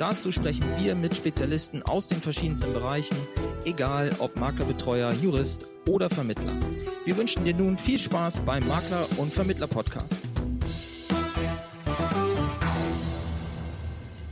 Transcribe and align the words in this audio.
Dazu 0.00 0.32
sprechen 0.32 0.64
wir 0.78 0.94
mit 0.94 1.14
Spezialisten 1.14 1.82
aus 1.82 2.06
den 2.06 2.22
verschiedensten 2.22 2.72
Bereichen, 2.72 3.18
egal 3.66 4.08
ob 4.18 4.34
Maklerbetreuer, 4.34 5.12
Jurist 5.12 5.66
oder 5.86 6.08
Vermittler. 6.08 6.54
Wir 7.04 7.18
wünschen 7.18 7.44
dir 7.44 7.52
nun 7.52 7.76
viel 7.76 7.98
Spaß 7.98 8.40
beim 8.46 8.66
Makler- 8.66 9.06
und 9.18 9.30
Vermittler-Podcast. 9.30 10.16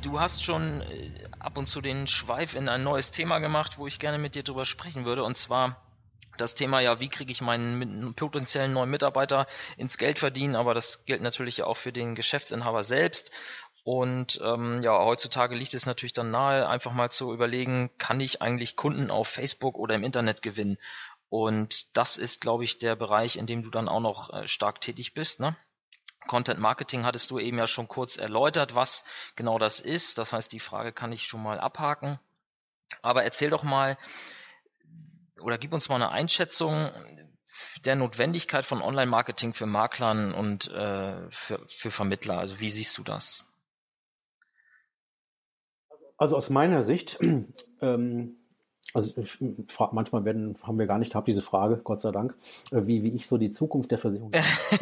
Du 0.00 0.18
hast 0.18 0.42
schon 0.42 0.80
äh, 0.80 1.10
ab 1.38 1.58
und 1.58 1.66
zu 1.66 1.82
den 1.82 2.06
Schweif 2.06 2.54
in 2.54 2.70
ein 2.70 2.82
neues 2.82 3.10
Thema 3.10 3.38
gemacht, 3.38 3.76
wo 3.76 3.86
ich 3.86 3.98
gerne 3.98 4.16
mit 4.16 4.36
dir 4.36 4.44
drüber 4.44 4.64
sprechen 4.64 5.04
würde, 5.04 5.22
und 5.22 5.36
zwar 5.36 5.76
das 6.38 6.54
Thema 6.54 6.80
ja, 6.80 7.00
wie 7.00 7.08
kriege 7.08 7.30
ich 7.30 7.42
meinen 7.42 8.14
potenziellen 8.14 8.72
neuen 8.72 8.88
Mitarbeiter 8.88 9.46
ins 9.76 9.98
Geld 9.98 10.18
verdienen, 10.18 10.56
aber 10.56 10.72
das 10.72 11.04
gilt 11.04 11.20
natürlich 11.20 11.62
auch 11.62 11.76
für 11.76 11.92
den 11.92 12.14
Geschäftsinhaber 12.14 12.84
selbst. 12.84 13.32
Und 13.88 14.38
ähm, 14.44 14.82
ja, 14.82 15.02
heutzutage 15.02 15.54
liegt 15.54 15.72
es 15.72 15.86
natürlich 15.86 16.12
dann 16.12 16.30
nahe, 16.30 16.68
einfach 16.68 16.92
mal 16.92 17.10
zu 17.10 17.32
überlegen, 17.32 17.88
kann 17.96 18.20
ich 18.20 18.42
eigentlich 18.42 18.76
Kunden 18.76 19.10
auf 19.10 19.28
Facebook 19.28 19.78
oder 19.78 19.94
im 19.94 20.04
Internet 20.04 20.42
gewinnen? 20.42 20.76
Und 21.30 21.96
das 21.96 22.18
ist, 22.18 22.42
glaube 22.42 22.64
ich, 22.64 22.78
der 22.78 22.96
Bereich, 22.96 23.36
in 23.36 23.46
dem 23.46 23.62
du 23.62 23.70
dann 23.70 23.88
auch 23.88 24.00
noch 24.00 24.30
äh, 24.30 24.46
stark 24.46 24.82
tätig 24.82 25.14
bist. 25.14 25.40
Ne? 25.40 25.56
Content 26.26 26.60
Marketing 26.60 27.06
hattest 27.06 27.30
du 27.30 27.38
eben 27.38 27.56
ja 27.56 27.66
schon 27.66 27.88
kurz 27.88 28.18
erläutert, 28.18 28.74
was 28.74 29.06
genau 29.36 29.58
das 29.58 29.80
ist. 29.80 30.18
Das 30.18 30.34
heißt, 30.34 30.52
die 30.52 30.60
Frage 30.60 30.92
kann 30.92 31.10
ich 31.10 31.26
schon 31.26 31.42
mal 31.42 31.58
abhaken. 31.58 32.20
Aber 33.00 33.24
erzähl 33.24 33.48
doch 33.48 33.62
mal 33.62 33.96
oder 35.40 35.56
gib 35.56 35.72
uns 35.72 35.88
mal 35.88 35.94
eine 35.94 36.10
Einschätzung 36.10 36.92
der 37.86 37.96
Notwendigkeit 37.96 38.66
von 38.66 38.82
Online-Marketing 38.82 39.54
für 39.54 39.64
Maklern 39.64 40.34
und 40.34 40.68
äh, 40.72 41.30
für, 41.30 41.66
für 41.68 41.90
Vermittler. 41.90 42.38
Also 42.38 42.60
wie 42.60 42.68
siehst 42.68 42.98
du 42.98 43.02
das? 43.02 43.47
Also 46.18 46.36
aus 46.36 46.50
meiner 46.50 46.82
Sicht, 46.82 47.18
ähm, 47.80 48.36
also 48.94 49.12
ich 49.20 49.38
frag, 49.68 49.92
manchmal 49.92 50.24
werden, 50.24 50.56
haben 50.62 50.78
wir 50.78 50.86
gar 50.86 50.98
nicht 50.98 51.12
gehabt 51.12 51.28
diese 51.28 51.42
Frage, 51.42 51.76
Gott 51.84 52.00
sei 52.00 52.10
Dank, 52.10 52.36
äh, 52.72 52.86
wie, 52.86 53.04
wie 53.04 53.10
ich 53.10 53.26
so 53.26 53.36
die 53.36 53.50
Zukunft 53.50 53.90
der 53.90 53.98
Versicherung. 53.98 54.32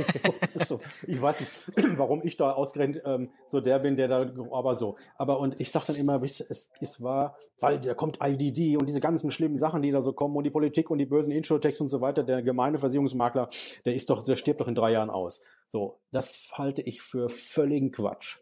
so, 0.67 0.81
ich 1.07 1.21
weiß 1.21 1.41
nicht, 1.41 1.53
warum 1.99 2.23
ich 2.25 2.37
da 2.37 2.53
ausgerechnet 2.53 3.03
ähm, 3.05 3.31
so 3.51 3.61
der 3.61 3.81
bin, 3.81 3.97
der 3.97 4.09
da, 4.09 4.31
aber 4.53 4.77
so. 4.77 4.97
Aber 5.19 5.41
und 5.41 5.61
ich 5.61 5.71
sage 5.71 5.87
dann 5.89 5.97
immer, 5.97 6.23
es, 6.23 6.41
es 6.81 7.03
war, 7.03 7.37
weil 7.61 7.81
da 7.81 7.95
kommt 7.95 8.19
IDD 8.23 8.79
und 8.79 8.87
diese 8.89 9.01
ganzen 9.01 9.31
schlimmen 9.31 9.57
Sachen, 9.57 9.83
die 9.83 9.91
da 9.91 10.01
so 10.01 10.13
kommen 10.13 10.37
und 10.37 10.45
die 10.45 10.51
Politik 10.51 10.91
und 10.91 10.99
die 10.99 11.07
bösen 11.07 11.33
Insurtechs 11.33 11.81
und 11.81 11.89
so 11.89 12.01
weiter, 12.01 12.23
der 12.23 12.43
gemeine 12.43 12.79
Versicherungsmakler, 12.79 13.49
der 13.85 13.95
ist 13.95 14.09
doch, 14.09 14.23
der 14.23 14.37
stirbt 14.37 14.61
doch 14.61 14.69
in 14.69 14.75
drei 14.75 14.93
Jahren 14.93 15.11
aus. 15.11 15.43
So, 15.69 15.99
das 16.13 16.49
halte 16.53 16.81
ich 16.81 17.03
für 17.03 17.29
völligen 17.29 17.91
Quatsch. 17.91 18.39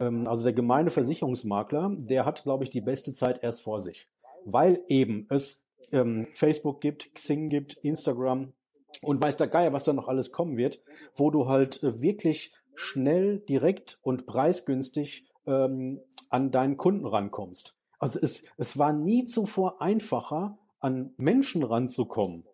Ähm, 0.00 0.26
also 0.26 0.44
der 0.44 0.52
gemeine 0.52 0.90
Versicherungsmakler, 0.90 1.92
der 1.96 2.24
hat, 2.24 2.42
glaube 2.42 2.64
ich, 2.64 2.70
die 2.70 2.80
beste 2.80 3.12
Zeit 3.12 3.42
erst 3.42 3.62
vor 3.62 3.80
sich. 3.80 4.08
Weil 4.44 4.82
eben 4.88 5.26
es 5.30 5.64
ähm, 5.92 6.26
Facebook 6.32 6.80
gibt, 6.80 7.14
Xing 7.14 7.48
gibt, 7.48 7.74
Instagram 7.74 8.52
und 9.02 9.20
weiß 9.20 9.36
der 9.36 9.48
Geier, 9.48 9.72
was 9.72 9.84
da 9.84 9.92
noch 9.92 10.08
alles 10.08 10.32
kommen 10.32 10.56
wird, 10.56 10.80
wo 11.14 11.30
du 11.30 11.48
halt 11.48 11.82
äh, 11.82 12.00
wirklich 12.00 12.52
schnell, 12.74 13.38
direkt 13.38 13.98
und 14.02 14.26
preisgünstig 14.26 15.26
ähm, 15.46 16.00
an 16.30 16.50
deinen 16.50 16.76
Kunden 16.76 17.06
rankommst. 17.06 17.76
Also 17.98 18.18
es, 18.20 18.44
es 18.56 18.76
war 18.76 18.92
nie 18.92 19.24
zuvor 19.24 19.80
einfacher, 19.80 20.58
an 20.80 21.14
Menschen 21.16 21.62
ranzukommen. 21.62 22.44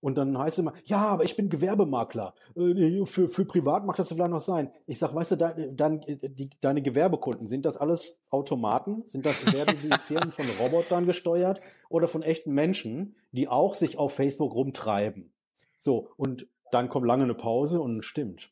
Und 0.00 0.16
dann 0.16 0.38
heißt 0.38 0.58
es 0.58 0.62
immer, 0.62 0.72
ja, 0.84 0.98
aber 0.98 1.24
ich 1.24 1.36
bin 1.36 1.48
Gewerbemakler. 1.48 2.34
Äh, 2.56 3.04
für, 3.04 3.28
für 3.28 3.44
privat 3.44 3.84
macht 3.84 3.98
das 3.98 4.08
vielleicht 4.08 4.30
noch 4.30 4.40
sein. 4.40 4.70
Ich 4.86 4.98
sag, 4.98 5.14
weißt 5.14 5.32
du, 5.32 5.36
dein, 5.36 5.76
dein, 5.76 6.00
die, 6.06 6.50
deine 6.60 6.82
Gewerbekunden, 6.82 7.48
sind 7.48 7.66
das 7.66 7.76
alles 7.76 8.18
Automaten? 8.30 9.02
Sind 9.06 9.26
das, 9.26 9.52
werden 9.52 9.76
die 9.82 9.90
Firmen 10.06 10.32
von 10.32 10.46
Robotern 10.58 11.06
gesteuert 11.06 11.60
oder 11.88 12.08
von 12.08 12.22
echten 12.22 12.52
Menschen, 12.52 13.14
die 13.32 13.48
auch 13.48 13.74
sich 13.74 13.98
auf 13.98 14.14
Facebook 14.14 14.54
rumtreiben? 14.54 15.32
So, 15.76 16.08
und 16.16 16.46
dann 16.70 16.88
kommt 16.88 17.06
lange 17.06 17.24
eine 17.24 17.34
Pause 17.34 17.80
und 17.80 18.04
stimmt. 18.04 18.50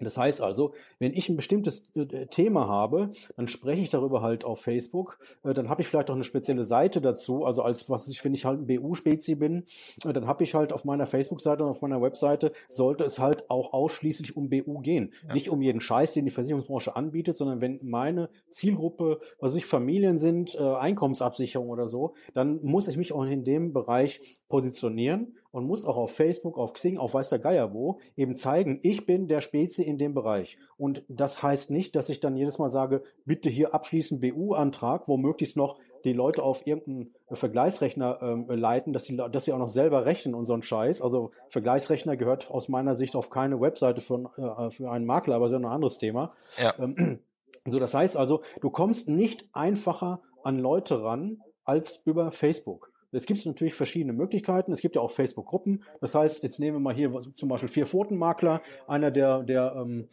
Das 0.00 0.16
heißt 0.16 0.40
also, 0.40 0.72
wenn 0.98 1.12
ich 1.12 1.28
ein 1.28 1.36
bestimmtes 1.36 1.82
äh, 1.94 2.26
Thema 2.26 2.68
habe, 2.68 3.10
dann 3.36 3.48
spreche 3.48 3.82
ich 3.82 3.88
darüber 3.88 4.22
halt 4.22 4.44
auf 4.44 4.60
Facebook. 4.60 5.18
Äh, 5.44 5.54
dann 5.54 5.68
habe 5.68 5.82
ich 5.82 5.88
vielleicht 5.88 6.10
auch 6.10 6.14
eine 6.14 6.24
spezielle 6.24 6.64
Seite 6.64 7.00
dazu. 7.00 7.44
Also 7.44 7.62
als 7.62 7.88
was 7.88 8.08
ich, 8.08 8.24
wenn 8.24 8.34
ich 8.34 8.44
halt 8.44 8.60
ein 8.60 8.66
BU-Spezi 8.66 9.34
bin, 9.34 9.64
äh, 10.04 10.12
dann 10.12 10.26
habe 10.26 10.44
ich 10.44 10.54
halt 10.54 10.72
auf 10.72 10.84
meiner 10.84 11.06
Facebook-Seite 11.06 11.64
und 11.64 11.70
auf 11.70 11.82
meiner 11.82 12.02
Webseite 12.02 12.52
sollte 12.68 13.04
es 13.04 13.18
halt 13.18 13.50
auch 13.50 13.72
ausschließlich 13.72 14.36
um 14.36 14.50
BU 14.50 14.80
gehen. 14.80 15.12
Ja. 15.26 15.34
Nicht 15.34 15.48
um 15.50 15.62
jeden 15.62 15.80
Scheiß, 15.80 16.12
den 16.12 16.24
die 16.24 16.30
Versicherungsbranche 16.30 16.96
anbietet, 16.96 17.36
sondern 17.36 17.60
wenn 17.60 17.80
meine 17.82 18.28
Zielgruppe, 18.50 19.20
was 19.40 19.56
ich 19.56 19.66
Familien 19.66 20.18
sind, 20.18 20.54
äh, 20.54 20.58
Einkommensabsicherung 20.58 21.70
oder 21.70 21.86
so, 21.88 22.14
dann 22.34 22.62
muss 22.62 22.88
ich 22.88 22.96
mich 22.96 23.12
auch 23.12 23.24
in 23.24 23.44
dem 23.44 23.72
Bereich 23.72 24.20
positionieren 24.48 25.34
und 25.56 25.66
muss 25.66 25.86
auch 25.86 25.96
auf 25.96 26.12
Facebook, 26.12 26.58
auf 26.58 26.74
Xing, 26.74 26.98
auf 26.98 27.14
weiß 27.14 27.30
der 27.30 27.38
Geier 27.38 27.72
wo, 27.72 27.98
eben 28.14 28.36
zeigen, 28.36 28.78
ich 28.82 29.06
bin 29.06 29.26
der 29.26 29.40
Spezi 29.40 29.82
in 29.82 29.96
dem 29.96 30.12
Bereich. 30.12 30.58
Und 30.76 31.02
das 31.08 31.42
heißt 31.42 31.70
nicht, 31.70 31.96
dass 31.96 32.10
ich 32.10 32.20
dann 32.20 32.36
jedes 32.36 32.58
Mal 32.58 32.68
sage, 32.68 33.02
bitte 33.24 33.48
hier 33.48 33.72
abschließen 33.72 34.20
BU-Antrag, 34.20 35.08
wo 35.08 35.16
möglichst 35.16 35.56
noch 35.56 35.78
die 36.04 36.12
Leute 36.12 36.42
auf 36.42 36.66
irgendeinen 36.66 37.14
Vergleichsrechner 37.32 38.18
ähm, 38.20 38.46
leiten, 38.50 38.92
dass 38.92 39.04
sie, 39.04 39.16
dass 39.16 39.46
sie 39.46 39.54
auch 39.54 39.58
noch 39.58 39.68
selber 39.68 40.04
rechnen 40.04 40.34
und 40.34 40.44
so 40.44 40.52
einen 40.52 40.62
Scheiß. 40.62 41.00
Also 41.00 41.30
Vergleichsrechner 41.48 42.18
gehört 42.18 42.50
aus 42.50 42.68
meiner 42.68 42.94
Sicht 42.94 43.16
auf 43.16 43.30
keine 43.30 43.58
Webseite 43.58 44.02
für, 44.02 44.30
äh, 44.36 44.70
für 44.70 44.90
einen 44.90 45.06
Makler, 45.06 45.36
aber 45.36 45.46
das 45.46 45.52
ist 45.52 45.56
ein 45.56 45.64
anderes 45.64 45.96
Thema. 45.96 46.32
Ja. 46.62 46.74
Ähm, 46.78 47.20
so, 47.64 47.78
das 47.78 47.94
heißt 47.94 48.18
also, 48.18 48.42
du 48.60 48.68
kommst 48.68 49.08
nicht 49.08 49.48
einfacher 49.54 50.20
an 50.44 50.58
Leute 50.58 51.02
ran 51.02 51.40
als 51.64 52.02
über 52.04 52.30
Facebook. 52.30 52.92
Es 53.12 53.26
gibt 53.26 53.44
natürlich 53.46 53.74
verschiedene 53.74 54.12
Möglichkeiten. 54.12 54.72
Es 54.72 54.80
gibt 54.80 54.96
ja 54.96 55.02
auch 55.02 55.10
Facebook-Gruppen. 55.10 55.84
Das 56.00 56.14
heißt, 56.14 56.42
jetzt 56.42 56.58
nehmen 56.58 56.76
wir 56.76 56.80
mal 56.80 56.94
hier 56.94 57.12
zum 57.34 57.48
Beispiel 57.48 57.68
vier 57.68 57.86
Pfotenmakler, 57.86 58.62
einer 58.86 59.10
der, 59.10 59.42
der, 59.42 59.74
ähm, 59.76 60.08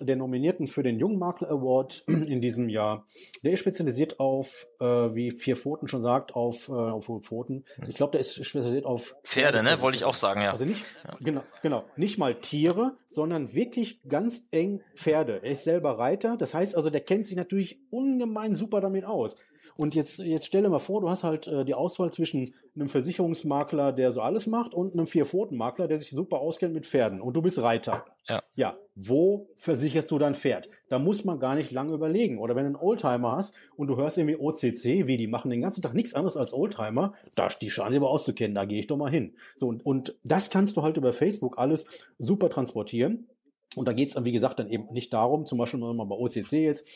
der 0.00 0.16
Nominierten 0.16 0.66
für 0.66 0.82
den 0.82 0.98
Jungmakler 0.98 1.50
Award 1.50 2.04
in 2.06 2.40
diesem 2.40 2.68
Jahr. 2.68 3.06
Der 3.42 3.52
ist 3.52 3.60
spezialisiert 3.60 4.20
auf, 4.20 4.66
äh, 4.80 4.84
wie 4.84 5.30
vier 5.30 5.56
Pfoten 5.56 5.88
schon 5.88 6.02
sagt, 6.02 6.34
auf, 6.34 6.68
äh, 6.68 6.72
auf 6.72 7.10
Pfoten. 7.22 7.64
Ich 7.86 7.96
glaube, 7.96 8.12
der 8.12 8.20
ist 8.20 8.34
spezialisiert 8.44 8.86
auf 8.86 9.14
Pferde, 9.22 9.62
ne? 9.62 9.80
Wollte 9.80 9.96
ich 9.96 10.04
auch 10.04 10.14
sagen, 10.14 10.40
ja. 10.40 10.50
Also 10.50 10.64
nicht, 10.64 10.84
ja. 11.04 11.16
genau, 11.20 11.42
genau, 11.62 11.84
nicht 11.96 12.18
mal 12.18 12.34
Tiere, 12.34 12.96
sondern 13.06 13.54
wirklich 13.54 14.02
ganz 14.08 14.46
eng 14.50 14.82
Pferde. 14.94 15.40
Er 15.42 15.52
ist 15.52 15.64
selber 15.64 15.98
Reiter. 15.98 16.36
Das 16.36 16.54
heißt 16.54 16.76
also, 16.76 16.90
der 16.90 17.00
kennt 17.00 17.26
sich 17.26 17.36
natürlich 17.36 17.80
ungemein 17.90 18.54
super 18.54 18.80
damit 18.80 19.04
aus. 19.04 19.36
Und 19.80 19.94
jetzt, 19.94 20.18
jetzt 20.18 20.46
stelle 20.46 20.68
mal 20.68 20.80
vor, 20.80 21.00
du 21.00 21.08
hast 21.08 21.22
halt 21.22 21.46
äh, 21.46 21.64
die 21.64 21.74
Auswahl 21.74 22.10
zwischen 22.10 22.52
einem 22.74 22.88
Versicherungsmakler, 22.88 23.92
der 23.92 24.10
so 24.10 24.20
alles 24.20 24.48
macht, 24.48 24.74
und 24.74 24.94
einem 24.94 25.06
Vierpfotenmakler, 25.06 25.86
der 25.86 25.98
sich 26.00 26.10
super 26.10 26.40
auskennt 26.40 26.74
mit 26.74 26.84
Pferden. 26.84 27.20
Und 27.20 27.36
du 27.36 27.42
bist 27.42 27.62
Reiter. 27.62 28.04
Ja. 28.28 28.42
Ja. 28.56 28.76
Wo 28.96 29.50
versicherst 29.56 30.10
du 30.10 30.18
dein 30.18 30.34
Pferd? 30.34 30.68
Da 30.88 30.98
muss 30.98 31.24
man 31.24 31.38
gar 31.38 31.54
nicht 31.54 31.70
lange 31.70 31.94
überlegen. 31.94 32.40
Oder 32.40 32.56
wenn 32.56 32.64
du 32.64 32.70
einen 32.70 32.84
Oldtimer 32.88 33.36
hast 33.36 33.54
und 33.76 33.86
du 33.86 33.96
hörst 33.96 34.18
irgendwie 34.18 34.36
OCC, 34.36 35.06
wie 35.06 35.16
die 35.16 35.28
machen 35.28 35.48
den 35.48 35.60
ganzen 35.60 35.80
Tag 35.80 35.94
nichts 35.94 36.12
anderes 36.12 36.36
als 36.36 36.52
Oldtimer, 36.52 37.12
da, 37.36 37.46
die 37.46 37.70
scheinen 37.70 37.92
sie 37.92 37.98
aber 37.98 38.10
auszukennen, 38.10 38.56
da 38.56 38.64
gehe 38.64 38.80
ich 38.80 38.88
doch 38.88 38.96
mal 38.96 39.12
hin. 39.12 39.36
So, 39.54 39.68
und, 39.68 39.86
und 39.86 40.16
das 40.24 40.50
kannst 40.50 40.76
du 40.76 40.82
halt 40.82 40.96
über 40.96 41.12
Facebook 41.12 41.56
alles 41.56 41.86
super 42.18 42.50
transportieren. 42.50 43.28
Und 43.76 43.86
da 43.86 43.92
geht 43.92 44.08
es 44.08 44.14
dann, 44.14 44.24
wie 44.24 44.32
gesagt, 44.32 44.58
dann 44.58 44.68
eben 44.70 44.86
nicht 44.92 45.12
darum, 45.12 45.44
zum 45.44 45.58
Beispiel 45.58 45.78
mal 45.78 46.06
bei 46.06 46.16
OCC 46.16 46.52
jetzt, 46.52 46.86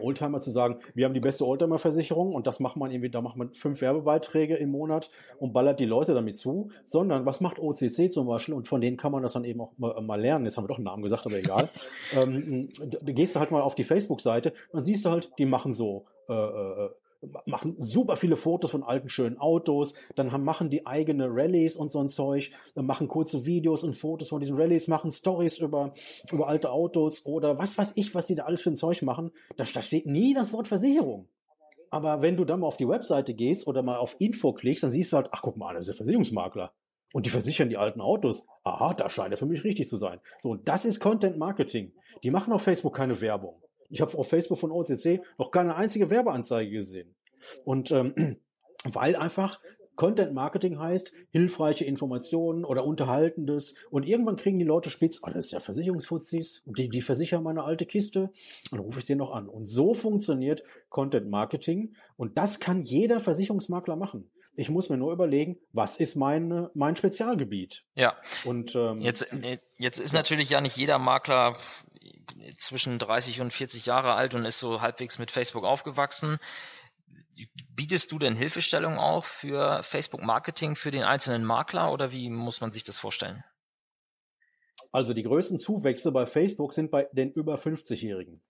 Oldtimer 0.00 0.40
zu 0.40 0.50
sagen, 0.50 0.78
wir 0.94 1.04
haben 1.04 1.14
die 1.14 1.20
beste 1.20 1.46
Oldtimer-Versicherung 1.46 2.34
und 2.34 2.46
das 2.46 2.58
macht 2.58 2.76
man 2.76 2.90
irgendwie, 2.90 3.10
da 3.10 3.20
macht 3.20 3.36
man 3.36 3.52
fünf 3.52 3.80
Werbebeiträge 3.82 4.56
im 4.56 4.70
Monat 4.70 5.10
und 5.38 5.52
ballert 5.52 5.78
die 5.78 5.84
Leute 5.84 6.14
damit 6.14 6.38
zu, 6.38 6.70
sondern 6.86 7.26
was 7.26 7.40
macht 7.40 7.58
OCC 7.58 8.10
zum 8.10 8.26
Beispiel 8.26 8.54
und 8.54 8.66
von 8.66 8.80
denen 8.80 8.96
kann 8.96 9.12
man 9.12 9.22
das 9.22 9.34
dann 9.34 9.44
eben 9.44 9.60
auch 9.60 9.72
mal, 9.76 10.00
mal 10.00 10.20
lernen. 10.20 10.46
Jetzt 10.46 10.56
haben 10.56 10.64
wir 10.64 10.68
doch 10.68 10.78
einen 10.78 10.86
Namen 10.86 11.02
gesagt, 11.02 11.26
aber 11.26 11.36
egal. 11.36 11.68
ähm, 12.16 12.70
da 12.80 13.12
gehst 13.12 13.36
du 13.36 13.40
halt 13.40 13.50
mal 13.50 13.60
auf 13.60 13.74
die 13.74 13.84
Facebook-Seite, 13.84 14.54
dann 14.72 14.82
siehst 14.82 15.04
du 15.04 15.10
halt, 15.10 15.30
die 15.38 15.46
machen 15.46 15.74
so 15.74 16.06
äh, 16.28 16.32
äh, 16.32 16.90
machen 17.46 17.76
super 17.78 18.16
viele 18.16 18.36
Fotos 18.36 18.70
von 18.70 18.82
alten 18.82 19.08
schönen 19.08 19.38
Autos, 19.38 19.94
dann 20.16 20.32
haben, 20.32 20.44
machen 20.44 20.70
die 20.70 20.86
eigene 20.86 21.28
Rallyes 21.28 21.76
und 21.76 21.90
so 21.90 22.00
ein 22.00 22.08
Zeug, 22.08 22.50
machen 22.74 23.08
kurze 23.08 23.46
Videos 23.46 23.84
und 23.84 23.94
Fotos 23.94 24.30
von 24.30 24.40
diesen 24.40 24.56
Rallyes, 24.56 24.88
machen 24.88 25.10
Stories 25.10 25.58
über, 25.58 25.92
über 26.30 26.48
alte 26.48 26.70
Autos 26.70 27.24
oder 27.26 27.58
was 27.58 27.76
weiß 27.76 27.92
ich, 27.96 28.14
was 28.14 28.26
die 28.26 28.34
da 28.34 28.44
alles 28.44 28.62
für 28.62 28.70
ein 28.70 28.76
Zeug 28.76 29.02
machen. 29.02 29.30
Da, 29.56 29.64
da 29.64 29.82
steht 29.82 30.06
nie 30.06 30.34
das 30.34 30.52
Wort 30.52 30.68
Versicherung. 30.68 31.28
Aber 31.90 32.22
wenn 32.22 32.38
du 32.38 32.46
dann 32.46 32.60
mal 32.60 32.66
auf 32.66 32.78
die 32.78 32.88
Webseite 32.88 33.34
gehst 33.34 33.66
oder 33.66 33.82
mal 33.82 33.98
auf 33.98 34.16
Info 34.18 34.54
klickst, 34.54 34.82
dann 34.82 34.90
siehst 34.90 35.12
du 35.12 35.18
halt, 35.18 35.28
ach 35.30 35.42
guck 35.42 35.58
mal, 35.58 35.74
das 35.74 35.82
ist 35.82 35.88
der 35.88 35.96
Versicherungsmakler. 35.96 36.72
Und 37.12 37.26
die 37.26 37.30
versichern 37.30 37.68
die 37.68 37.76
alten 37.76 38.00
Autos. 38.00 38.46
Aha, 38.64 38.94
das 38.94 39.12
scheint 39.12 39.32
ja 39.32 39.36
für 39.36 39.44
mich 39.44 39.62
richtig 39.62 39.90
zu 39.90 39.96
sein. 39.96 40.18
So, 40.42 40.50
und 40.50 40.66
das 40.66 40.86
ist 40.86 41.00
Content 41.00 41.36
Marketing. 41.36 41.92
Die 42.22 42.30
machen 42.30 42.52
auf 42.54 42.62
Facebook 42.62 42.96
keine 42.96 43.20
Werbung. 43.20 43.60
Ich 43.92 44.00
habe 44.00 44.16
auf 44.16 44.28
Facebook 44.28 44.58
von 44.58 44.72
OCC 44.72 45.20
noch 45.38 45.50
keine 45.50 45.76
einzige 45.76 46.10
Werbeanzeige 46.10 46.70
gesehen. 46.70 47.14
Und 47.64 47.90
ähm, 47.92 48.38
weil 48.92 49.14
einfach 49.16 49.60
Content 49.94 50.32
Marketing 50.32 50.78
heißt, 50.78 51.12
hilfreiche 51.30 51.84
Informationen 51.84 52.64
oder 52.64 52.86
Unterhaltendes. 52.86 53.74
Und 53.90 54.06
irgendwann 54.06 54.36
kriegen 54.36 54.58
die 54.58 54.64
Leute 54.64 54.90
spitz, 54.90 55.20
oh, 55.22 55.26
das 55.26 55.46
ist 55.46 55.50
ja 55.52 55.60
Versicherungsfuzis 55.60 56.62
und 56.64 56.78
die, 56.78 56.88
die 56.88 57.02
versichern 57.02 57.42
meine 57.42 57.64
alte 57.64 57.84
Kiste. 57.84 58.30
Dann 58.70 58.80
rufe 58.80 59.00
ich 59.00 59.04
den 59.04 59.18
noch 59.18 59.32
an. 59.32 59.48
Und 59.48 59.66
so 59.66 59.92
funktioniert 59.92 60.64
Content 60.88 61.28
Marketing. 61.28 61.94
Und 62.16 62.38
das 62.38 62.58
kann 62.58 62.82
jeder 62.82 63.20
Versicherungsmakler 63.20 63.96
machen. 63.96 64.30
Ich 64.54 64.68
muss 64.68 64.90
mir 64.90 64.98
nur 64.98 65.12
überlegen, 65.12 65.58
was 65.72 65.96
ist 65.96 66.14
mein, 66.14 66.68
mein 66.74 66.96
Spezialgebiet. 66.96 67.84
Ja. 67.94 68.16
Und 68.44 68.74
ähm, 68.74 68.98
jetzt, 68.98 69.26
jetzt 69.78 69.98
ist 69.98 70.12
natürlich 70.12 70.50
ja 70.50 70.60
nicht 70.60 70.76
jeder 70.76 70.98
Makler 70.98 71.56
zwischen 72.56 72.98
30 72.98 73.40
und 73.40 73.52
40 73.52 73.86
Jahre 73.86 74.14
alt 74.14 74.34
und 74.34 74.44
ist 74.44 74.58
so 74.58 74.80
halbwegs 74.80 75.18
mit 75.18 75.30
Facebook 75.30 75.64
aufgewachsen. 75.64 76.38
Bietest 77.74 78.12
du 78.12 78.18
denn 78.18 78.36
Hilfestellung 78.36 78.98
auch 78.98 79.24
für 79.24 79.82
Facebook 79.82 80.22
Marketing 80.22 80.76
für 80.76 80.90
den 80.90 81.02
einzelnen 81.02 81.44
Makler 81.44 81.92
oder 81.92 82.12
wie 82.12 82.28
muss 82.28 82.60
man 82.60 82.72
sich 82.72 82.84
das 82.84 82.98
vorstellen? 82.98 83.42
Also 84.90 85.14
die 85.14 85.22
größten 85.22 85.58
Zuwächse 85.58 86.12
bei 86.12 86.26
Facebook 86.26 86.74
sind 86.74 86.90
bei 86.90 87.08
den 87.12 87.32
über 87.32 87.56
50-Jährigen. 87.56 88.42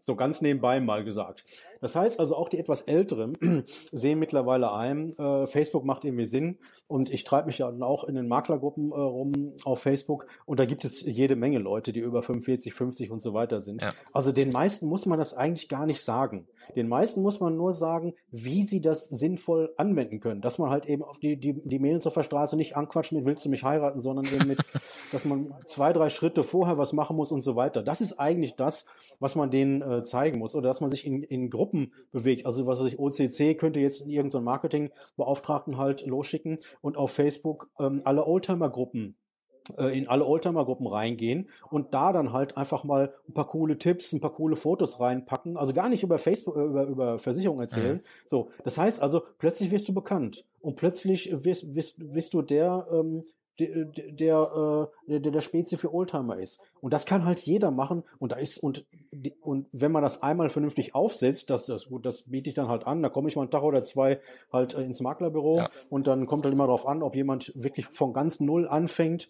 So 0.00 0.16
ganz 0.16 0.40
nebenbei 0.40 0.80
mal 0.80 1.04
gesagt. 1.04 1.44
Das 1.80 1.94
heißt 1.94 2.18
also 2.18 2.34
auch 2.36 2.48
die 2.48 2.58
etwas 2.58 2.82
Älteren 2.82 3.36
sehen 3.92 4.18
mittlerweile 4.18 4.72
ein, 4.72 5.10
äh, 5.18 5.46
Facebook 5.46 5.84
macht 5.84 6.04
irgendwie 6.04 6.24
Sinn 6.24 6.58
und 6.86 7.10
ich 7.10 7.24
treibe 7.24 7.46
mich 7.46 7.58
ja 7.58 7.68
auch 7.68 8.04
in 8.04 8.14
den 8.14 8.26
Maklergruppen 8.26 8.90
äh, 8.90 8.94
rum 8.94 9.52
auf 9.64 9.80
Facebook 9.80 10.26
und 10.46 10.58
da 10.58 10.64
gibt 10.64 10.84
es 10.84 11.02
jede 11.02 11.36
Menge 11.36 11.58
Leute, 11.58 11.92
die 11.92 12.00
über 12.00 12.22
45, 12.22 12.72
50 12.72 13.10
und 13.10 13.20
so 13.20 13.34
weiter 13.34 13.60
sind. 13.60 13.82
Ja. 13.82 13.92
Also 14.12 14.32
den 14.32 14.48
meisten 14.48 14.86
muss 14.86 15.04
man 15.06 15.18
das 15.18 15.34
eigentlich 15.34 15.68
gar 15.68 15.86
nicht 15.86 16.02
sagen. 16.02 16.46
Den 16.76 16.88
meisten 16.88 17.22
muss 17.22 17.40
man 17.40 17.56
nur 17.56 17.72
sagen, 17.72 18.14
wie 18.30 18.62
sie 18.62 18.80
das 18.80 19.04
sinnvoll 19.04 19.74
anwenden 19.76 20.20
können. 20.20 20.40
Dass 20.40 20.58
man 20.58 20.70
halt 20.70 20.86
eben 20.86 21.02
auf 21.02 21.18
die, 21.18 21.36
die, 21.36 21.60
die 21.62 21.78
Mails 21.78 22.06
auf 22.06 22.14
der 22.14 22.22
Straße 22.22 22.56
nicht 22.56 22.76
anquatscht 22.76 23.12
mit 23.12 23.24
willst 23.24 23.44
du 23.44 23.50
mich 23.50 23.62
heiraten, 23.62 24.00
sondern 24.00 24.24
eben 24.26 24.48
mit, 24.48 24.58
dass 25.12 25.24
man 25.24 25.54
zwei, 25.66 25.92
drei 25.92 26.08
Schritte 26.08 26.42
vorher 26.42 26.78
was 26.78 26.92
machen 26.92 27.16
muss 27.16 27.32
und 27.32 27.42
so 27.42 27.56
weiter. 27.56 27.82
Das 27.82 28.00
ist 28.00 28.18
eigentlich 28.18 28.56
das, 28.56 28.86
was 29.20 29.34
man 29.34 29.50
denen 29.50 29.73
äh, 29.82 30.02
zeigen 30.02 30.38
muss 30.38 30.54
oder 30.54 30.68
dass 30.68 30.80
man 30.80 30.90
sich 30.90 31.06
in, 31.06 31.22
in 31.22 31.50
Gruppen 31.50 31.92
bewegt. 32.12 32.46
Also 32.46 32.66
was 32.66 32.80
weiß 32.80 32.92
ich, 32.92 32.98
OCC 32.98 33.58
könnte 33.58 33.80
jetzt 33.80 34.06
irgendeinen 34.06 34.44
Marketingbeauftragten 34.44 35.78
halt 35.78 36.06
losschicken 36.06 36.58
und 36.80 36.96
auf 36.96 37.10
Facebook 37.10 37.70
ähm, 37.78 38.00
alle 38.04 38.26
Oldtimer-Gruppen 38.26 39.16
äh, 39.78 39.96
in 39.96 40.08
alle 40.08 40.26
Oldtimer-Gruppen 40.26 40.86
reingehen 40.86 41.48
und 41.70 41.94
da 41.94 42.12
dann 42.12 42.32
halt 42.32 42.56
einfach 42.56 42.84
mal 42.84 43.14
ein 43.28 43.34
paar 43.34 43.46
coole 43.46 43.78
Tipps, 43.78 44.12
ein 44.12 44.20
paar 44.20 44.34
coole 44.34 44.56
Fotos 44.56 45.00
reinpacken. 45.00 45.56
Also 45.56 45.72
gar 45.72 45.88
nicht 45.88 46.02
über 46.02 46.18
Facebook, 46.18 46.56
äh, 46.56 46.64
über, 46.64 46.84
über 46.84 47.18
Versicherung 47.18 47.60
erzählen. 47.60 47.96
Mhm. 47.96 48.02
So, 48.26 48.50
das 48.64 48.76
heißt 48.76 49.00
also, 49.00 49.22
plötzlich 49.38 49.70
wirst 49.70 49.88
du 49.88 49.94
bekannt 49.94 50.44
und 50.60 50.76
plötzlich 50.76 51.30
wirst, 51.44 51.74
wirst, 51.74 51.94
wirst 51.98 52.34
du 52.34 52.42
der, 52.42 52.86
ähm, 52.92 53.22
der, 53.58 53.84
der, 53.84 54.88
äh, 55.08 55.20
der, 55.20 55.30
der 55.30 55.40
Spezi 55.40 55.76
für 55.76 55.92
Oldtimer 55.92 56.38
ist. 56.38 56.58
Und 56.80 56.92
das 56.92 57.06
kann 57.06 57.24
halt 57.24 57.38
jeder 57.40 57.70
machen. 57.70 58.02
Und 58.18 58.32
da 58.32 58.36
ist, 58.36 58.58
und, 58.58 58.84
und 59.40 59.68
wenn 59.72 59.92
man 59.92 60.02
das 60.02 60.22
einmal 60.22 60.50
vernünftig 60.50 60.94
aufsetzt, 60.94 61.50
das, 61.50 61.66
das, 61.66 61.86
das 62.02 62.24
biete 62.24 62.50
ich 62.50 62.56
dann 62.56 62.68
halt 62.68 62.86
an, 62.86 63.02
da 63.02 63.08
komme 63.08 63.28
ich 63.28 63.36
mal 63.36 63.42
einen 63.42 63.50
Tag 63.50 63.62
oder 63.62 63.82
zwei 63.82 64.20
halt 64.52 64.74
äh, 64.74 64.82
ins 64.82 65.00
Maklerbüro 65.00 65.58
ja. 65.58 65.70
und 65.88 66.06
dann 66.06 66.26
kommt 66.26 66.44
halt 66.44 66.54
immer 66.54 66.66
darauf 66.66 66.86
an, 66.86 67.02
ob 67.02 67.14
jemand 67.14 67.52
wirklich 67.54 67.86
von 67.86 68.12
ganz 68.12 68.40
null 68.40 68.66
anfängt. 68.68 69.28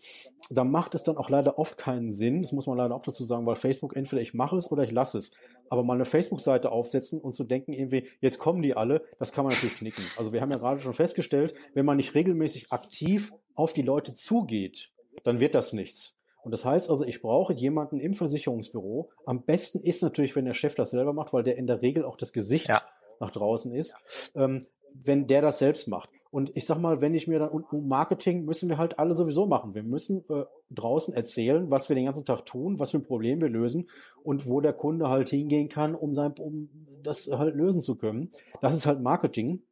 Da 0.50 0.65
macht 0.65 0.94
es 0.94 1.03
dann 1.03 1.17
auch 1.17 1.31
leider 1.31 1.59
oft 1.59 1.76
keinen 1.79 2.12
Sinn. 2.12 2.43
Das 2.43 2.53
muss 2.53 2.67
man 2.67 2.79
leider 2.79 2.94
auch 2.94 3.03
dazu 3.03 3.25
sagen, 3.25 3.47
weil 3.47 3.56
Facebook 3.56 3.97
entweder 3.97 4.23
ich 4.23 4.35
mache 4.35 4.56
es 4.56 4.71
oder 4.71 4.82
ich 4.82 4.91
lasse 4.91 5.19
es. 5.19 5.32
Aber 5.69 5.82
mal 5.82 5.94
eine 5.94 6.05
Facebook-Seite 6.05 6.71
aufsetzen 6.71 7.21
und 7.21 7.32
zu 7.32 7.44
denken, 7.44 7.73
irgendwie, 7.73 8.09
jetzt 8.21 8.38
kommen 8.38 8.62
die 8.62 8.76
alle, 8.76 9.03
das 9.19 9.32
kann 9.32 9.44
man 9.44 9.55
natürlich 9.55 9.76
knicken. 9.76 10.05
Also 10.17 10.32
wir 10.32 10.41
haben 10.41 10.50
ja 10.50 10.59
gerade 10.59 10.81
schon 10.81 10.93
festgestellt, 10.93 11.55
wenn 11.73 11.87
man 11.87 11.97
nicht 11.97 12.15
regelmäßig 12.15 12.73
aktiv 12.73 13.32
auf 13.55 13.73
die 13.73 13.83
Leute 13.83 14.15
zugeht, 14.15 14.91
dann 15.23 15.41
wird 15.41 15.55
das 15.55 15.73
nichts. 15.73 16.15
Und 16.43 16.51
das 16.51 16.65
heißt 16.65 16.91
also, 16.91 17.05
ich 17.05 17.23
brauche 17.23 17.55
jemanden 17.55 18.01
im 18.01 18.12
Versicherungsbüro. 18.12 19.11
Am 19.25 19.45
besten 19.45 19.81
ist 19.81 20.03
natürlich, 20.03 20.37
wenn 20.37 20.45
der 20.45 20.53
Chef 20.53 20.75
das 20.75 20.91
selber 20.91 21.15
macht, 21.15 21.33
weil 21.33 21.43
der 21.43 21.56
in 21.56 21.67
der 21.67 21.81
Regel 21.81 22.05
auch 22.05 22.17
das 22.17 22.33
Gesicht 22.33 22.69
ja. 22.69 22.83
nach 23.19 23.31
draußen 23.31 23.73
ist, 23.73 23.95
ähm, 24.35 24.61
wenn 24.93 25.27
der 25.27 25.41
das 25.41 25.59
selbst 25.59 25.89
macht. 25.89 26.11
Und 26.31 26.56
ich 26.56 26.67
sag 26.67 26.79
mal, 26.79 27.01
wenn 27.01 27.15
ich 27.15 27.29
mir 27.29 27.39
dann, 27.39 27.49
und 27.49 27.73
Marketing 27.73 28.45
müssen 28.45 28.69
wir 28.69 28.77
halt 28.77 28.99
alle 28.99 29.15
sowieso 29.15 29.47
machen. 29.47 29.75
Wir 29.75 29.85
müssen 29.85 30.25
äh, 30.29 30.45
draußen 30.71 31.15
erzählen, 31.15 31.71
was 31.71 31.89
wir 31.89 31.97
den 31.97 32.07
ganzen 32.07 32.25
Tag 32.25 32.45
tun, 32.45 32.79
was 32.79 32.91
für 32.91 32.99
ein 32.99 33.05
Problem 33.05 33.41
wir 33.41 33.49
lösen 33.49 33.89
und 34.23 34.47
wo 34.47 34.61
der 34.61 34.73
Kunde 34.73 35.09
halt 35.09 35.29
hingehen 35.31 35.69
kann, 35.69 35.95
um 35.95 36.12
sein, 36.12 36.35
um 36.41 36.69
das 37.03 37.31
halt 37.31 37.55
lösen 37.55 37.81
zu 37.81 37.95
können. 37.95 38.31
Das 38.61 38.75
ist 38.75 38.85
halt 38.85 39.00
Marketing. 39.00 39.62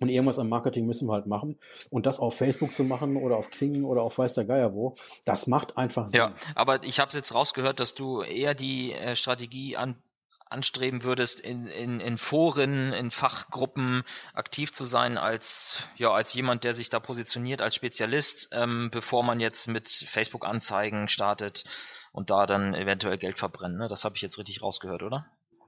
Und 0.00 0.08
irgendwas 0.08 0.38
am 0.38 0.48
Marketing 0.48 0.86
müssen 0.86 1.08
wir 1.08 1.14
halt 1.14 1.26
machen. 1.26 1.58
Und 1.90 2.06
das 2.06 2.18
auf 2.18 2.36
Facebook 2.36 2.74
zu 2.74 2.84
machen 2.84 3.16
oder 3.16 3.36
auf 3.36 3.50
Xing 3.50 3.84
oder 3.84 4.02
auf 4.02 4.18
weiß 4.18 4.34
der 4.34 4.44
Geier 4.44 4.74
wo, 4.74 4.94
das 5.24 5.46
macht 5.46 5.76
einfach 5.76 6.08
Sinn. 6.08 6.18
Ja, 6.18 6.34
aber 6.54 6.82
ich 6.84 7.00
habe 7.00 7.12
jetzt 7.12 7.34
rausgehört, 7.34 7.80
dass 7.80 7.94
du 7.94 8.22
eher 8.22 8.54
die 8.54 8.92
äh, 8.92 9.14
Strategie 9.14 9.76
an, 9.76 9.96
anstreben 10.54 11.02
würdest, 11.02 11.40
in, 11.40 11.66
in, 11.66 12.00
in 12.00 12.16
Foren, 12.16 12.92
in 12.92 13.10
Fachgruppen 13.10 14.04
aktiv 14.32 14.72
zu 14.72 14.84
sein, 14.84 15.18
als, 15.18 15.86
ja, 15.96 16.12
als 16.12 16.32
jemand, 16.34 16.64
der 16.64 16.74
sich 16.74 16.90
da 16.90 17.00
positioniert 17.00 17.60
als 17.60 17.74
Spezialist, 17.74 18.48
ähm, 18.52 18.90
bevor 18.90 19.22
man 19.22 19.40
jetzt 19.40 19.66
mit 19.66 19.88
Facebook-Anzeigen 19.88 21.08
startet 21.08 21.64
und 22.12 22.30
da 22.30 22.46
dann 22.46 22.74
eventuell 22.74 23.18
Geld 23.18 23.38
verbrennt. 23.38 23.76
Ne? 23.76 23.88
Das 23.88 24.04
habe 24.04 24.16
ich 24.16 24.22
jetzt 24.22 24.38
richtig 24.38 24.62
rausgehört, 24.62 25.02
oder? 25.02 25.26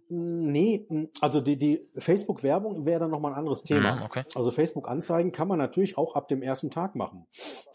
Nee, 0.09 0.87
also 1.21 1.41
die, 1.41 1.57
die 1.57 1.89
Facebook-Werbung 1.97 2.85
wäre 2.85 3.01
dann 3.01 3.11
nochmal 3.11 3.33
ein 3.33 3.39
anderes 3.39 3.63
Thema. 3.65 3.97
Mhm, 3.97 4.03
okay. 4.03 4.25
Also 4.35 4.51
Facebook-Anzeigen 4.51 5.33
kann 5.33 5.49
man 5.49 5.59
natürlich 5.59 5.99
auch 5.99 6.15
ab 6.15 6.29
dem 6.29 6.43
ersten 6.43 6.71
Tag 6.71 6.95
machen. 6.95 7.27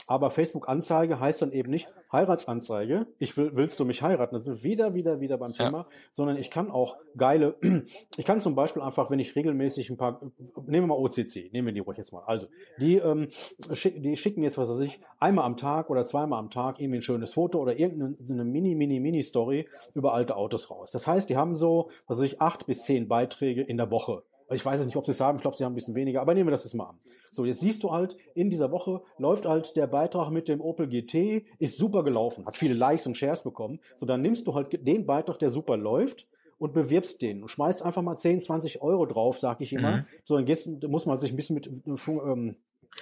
Aber 0.07 0.29
Facebook-Anzeige 0.29 1.19
heißt 1.19 1.41
dann 1.41 1.51
eben 1.51 1.69
nicht 1.69 1.87
Heiratsanzeige, 2.11 3.07
ich 3.17 3.37
will, 3.37 3.51
willst 3.53 3.79
du 3.79 3.85
mich 3.85 4.01
heiraten? 4.01 4.35
Das 4.35 4.43
sind 4.43 4.63
wieder, 4.63 4.93
wieder, 4.93 5.21
wieder 5.21 5.37
beim 5.37 5.53
Thema, 5.53 5.77
ja. 5.77 5.87
sondern 6.11 6.35
ich 6.35 6.49
kann 6.49 6.69
auch 6.69 6.97
geile, 7.15 7.55
ich 8.17 8.25
kann 8.25 8.41
zum 8.41 8.53
Beispiel 8.53 8.81
einfach, 8.81 9.09
wenn 9.09 9.19
ich 9.19 9.35
regelmäßig 9.35 9.89
ein 9.89 9.95
paar, 9.95 10.19
nehmen 10.67 10.87
wir 10.87 10.87
mal 10.87 10.97
OCC, 10.97 11.51
nehmen 11.53 11.67
wir 11.67 11.73
die 11.73 11.79
ruhig 11.79 11.97
jetzt 11.97 12.11
mal. 12.11 12.23
Also, 12.25 12.47
die, 12.79 12.97
ähm, 12.97 13.29
schick, 13.71 14.03
die 14.03 14.17
schicken 14.17 14.43
jetzt, 14.43 14.57
was 14.57 14.69
weiß 14.69 14.81
ich, 14.81 14.99
einmal 15.19 15.45
am 15.45 15.55
Tag 15.55 15.89
oder 15.89 16.03
zweimal 16.03 16.39
am 16.39 16.49
Tag 16.49 16.81
irgendwie 16.81 16.99
ein 16.99 17.03
schönes 17.03 17.31
Foto 17.31 17.59
oder 17.59 17.79
irgendeine 17.79 18.43
Mini, 18.43 18.75
Mini, 18.75 18.99
Mini-Story 18.99 19.69
über 19.93 20.13
alte 20.13 20.35
Autos 20.35 20.69
raus. 20.69 20.91
Das 20.91 21.07
heißt, 21.07 21.29
die 21.29 21.37
haben 21.37 21.55
so, 21.55 21.89
was 22.07 22.19
weiß 22.21 22.31
ich, 22.31 22.41
acht 22.41 22.65
bis 22.65 22.83
zehn 22.83 23.07
Beiträge 23.07 23.61
in 23.61 23.77
der 23.77 23.91
Woche. 23.91 24.23
Ich 24.53 24.65
weiß 24.65 24.85
nicht, 24.85 24.97
ob 24.97 25.05
sie 25.05 25.11
es 25.11 25.21
haben, 25.21 25.37
ich 25.37 25.41
glaube, 25.41 25.55
sie 25.55 25.63
haben 25.63 25.71
ein 25.71 25.75
bisschen 25.75 25.95
weniger, 25.95 26.21
aber 26.21 26.33
nehmen 26.33 26.47
wir 26.47 26.51
das 26.51 26.65
jetzt 26.65 26.73
mal 26.73 26.89
an. 26.89 26.99
So, 27.31 27.45
jetzt 27.45 27.61
siehst 27.61 27.83
du 27.83 27.91
halt, 27.91 28.17
in 28.35 28.49
dieser 28.49 28.71
Woche 28.71 29.01
läuft 29.17 29.45
halt 29.45 29.77
der 29.77 29.87
Beitrag 29.87 30.29
mit 30.29 30.49
dem 30.49 30.59
Opel 30.59 30.89
GT, 30.89 31.45
ist 31.57 31.77
super 31.77 32.03
gelaufen, 32.03 32.45
hat 32.45 32.57
viele 32.57 32.73
Likes 32.73 33.07
und 33.07 33.15
Shares 33.15 33.43
bekommen. 33.43 33.79
So, 33.95 34.05
dann 34.05 34.21
nimmst 34.21 34.45
du 34.47 34.53
halt 34.53 34.85
den 34.85 35.05
Beitrag, 35.05 35.39
der 35.39 35.49
super 35.49 35.77
läuft, 35.77 36.27
und 36.61 36.73
bewirbst 36.73 37.23
den 37.23 37.41
und 37.41 37.49
schmeißt 37.49 37.81
einfach 37.81 38.03
mal 38.03 38.17
10, 38.17 38.39
20 38.39 38.83
Euro 38.83 39.07
drauf, 39.07 39.39
sag 39.39 39.61
ich 39.61 39.73
immer. 39.73 39.97
Mhm. 39.97 40.05
So, 40.23 40.35
dann 40.35 40.45
gehst, 40.45 40.67
muss 40.83 41.07
man 41.07 41.17
sich 41.17 41.33
ein 41.33 41.35
bisschen 41.35 41.55
mit, 41.55 41.67
ähm, 41.67 42.55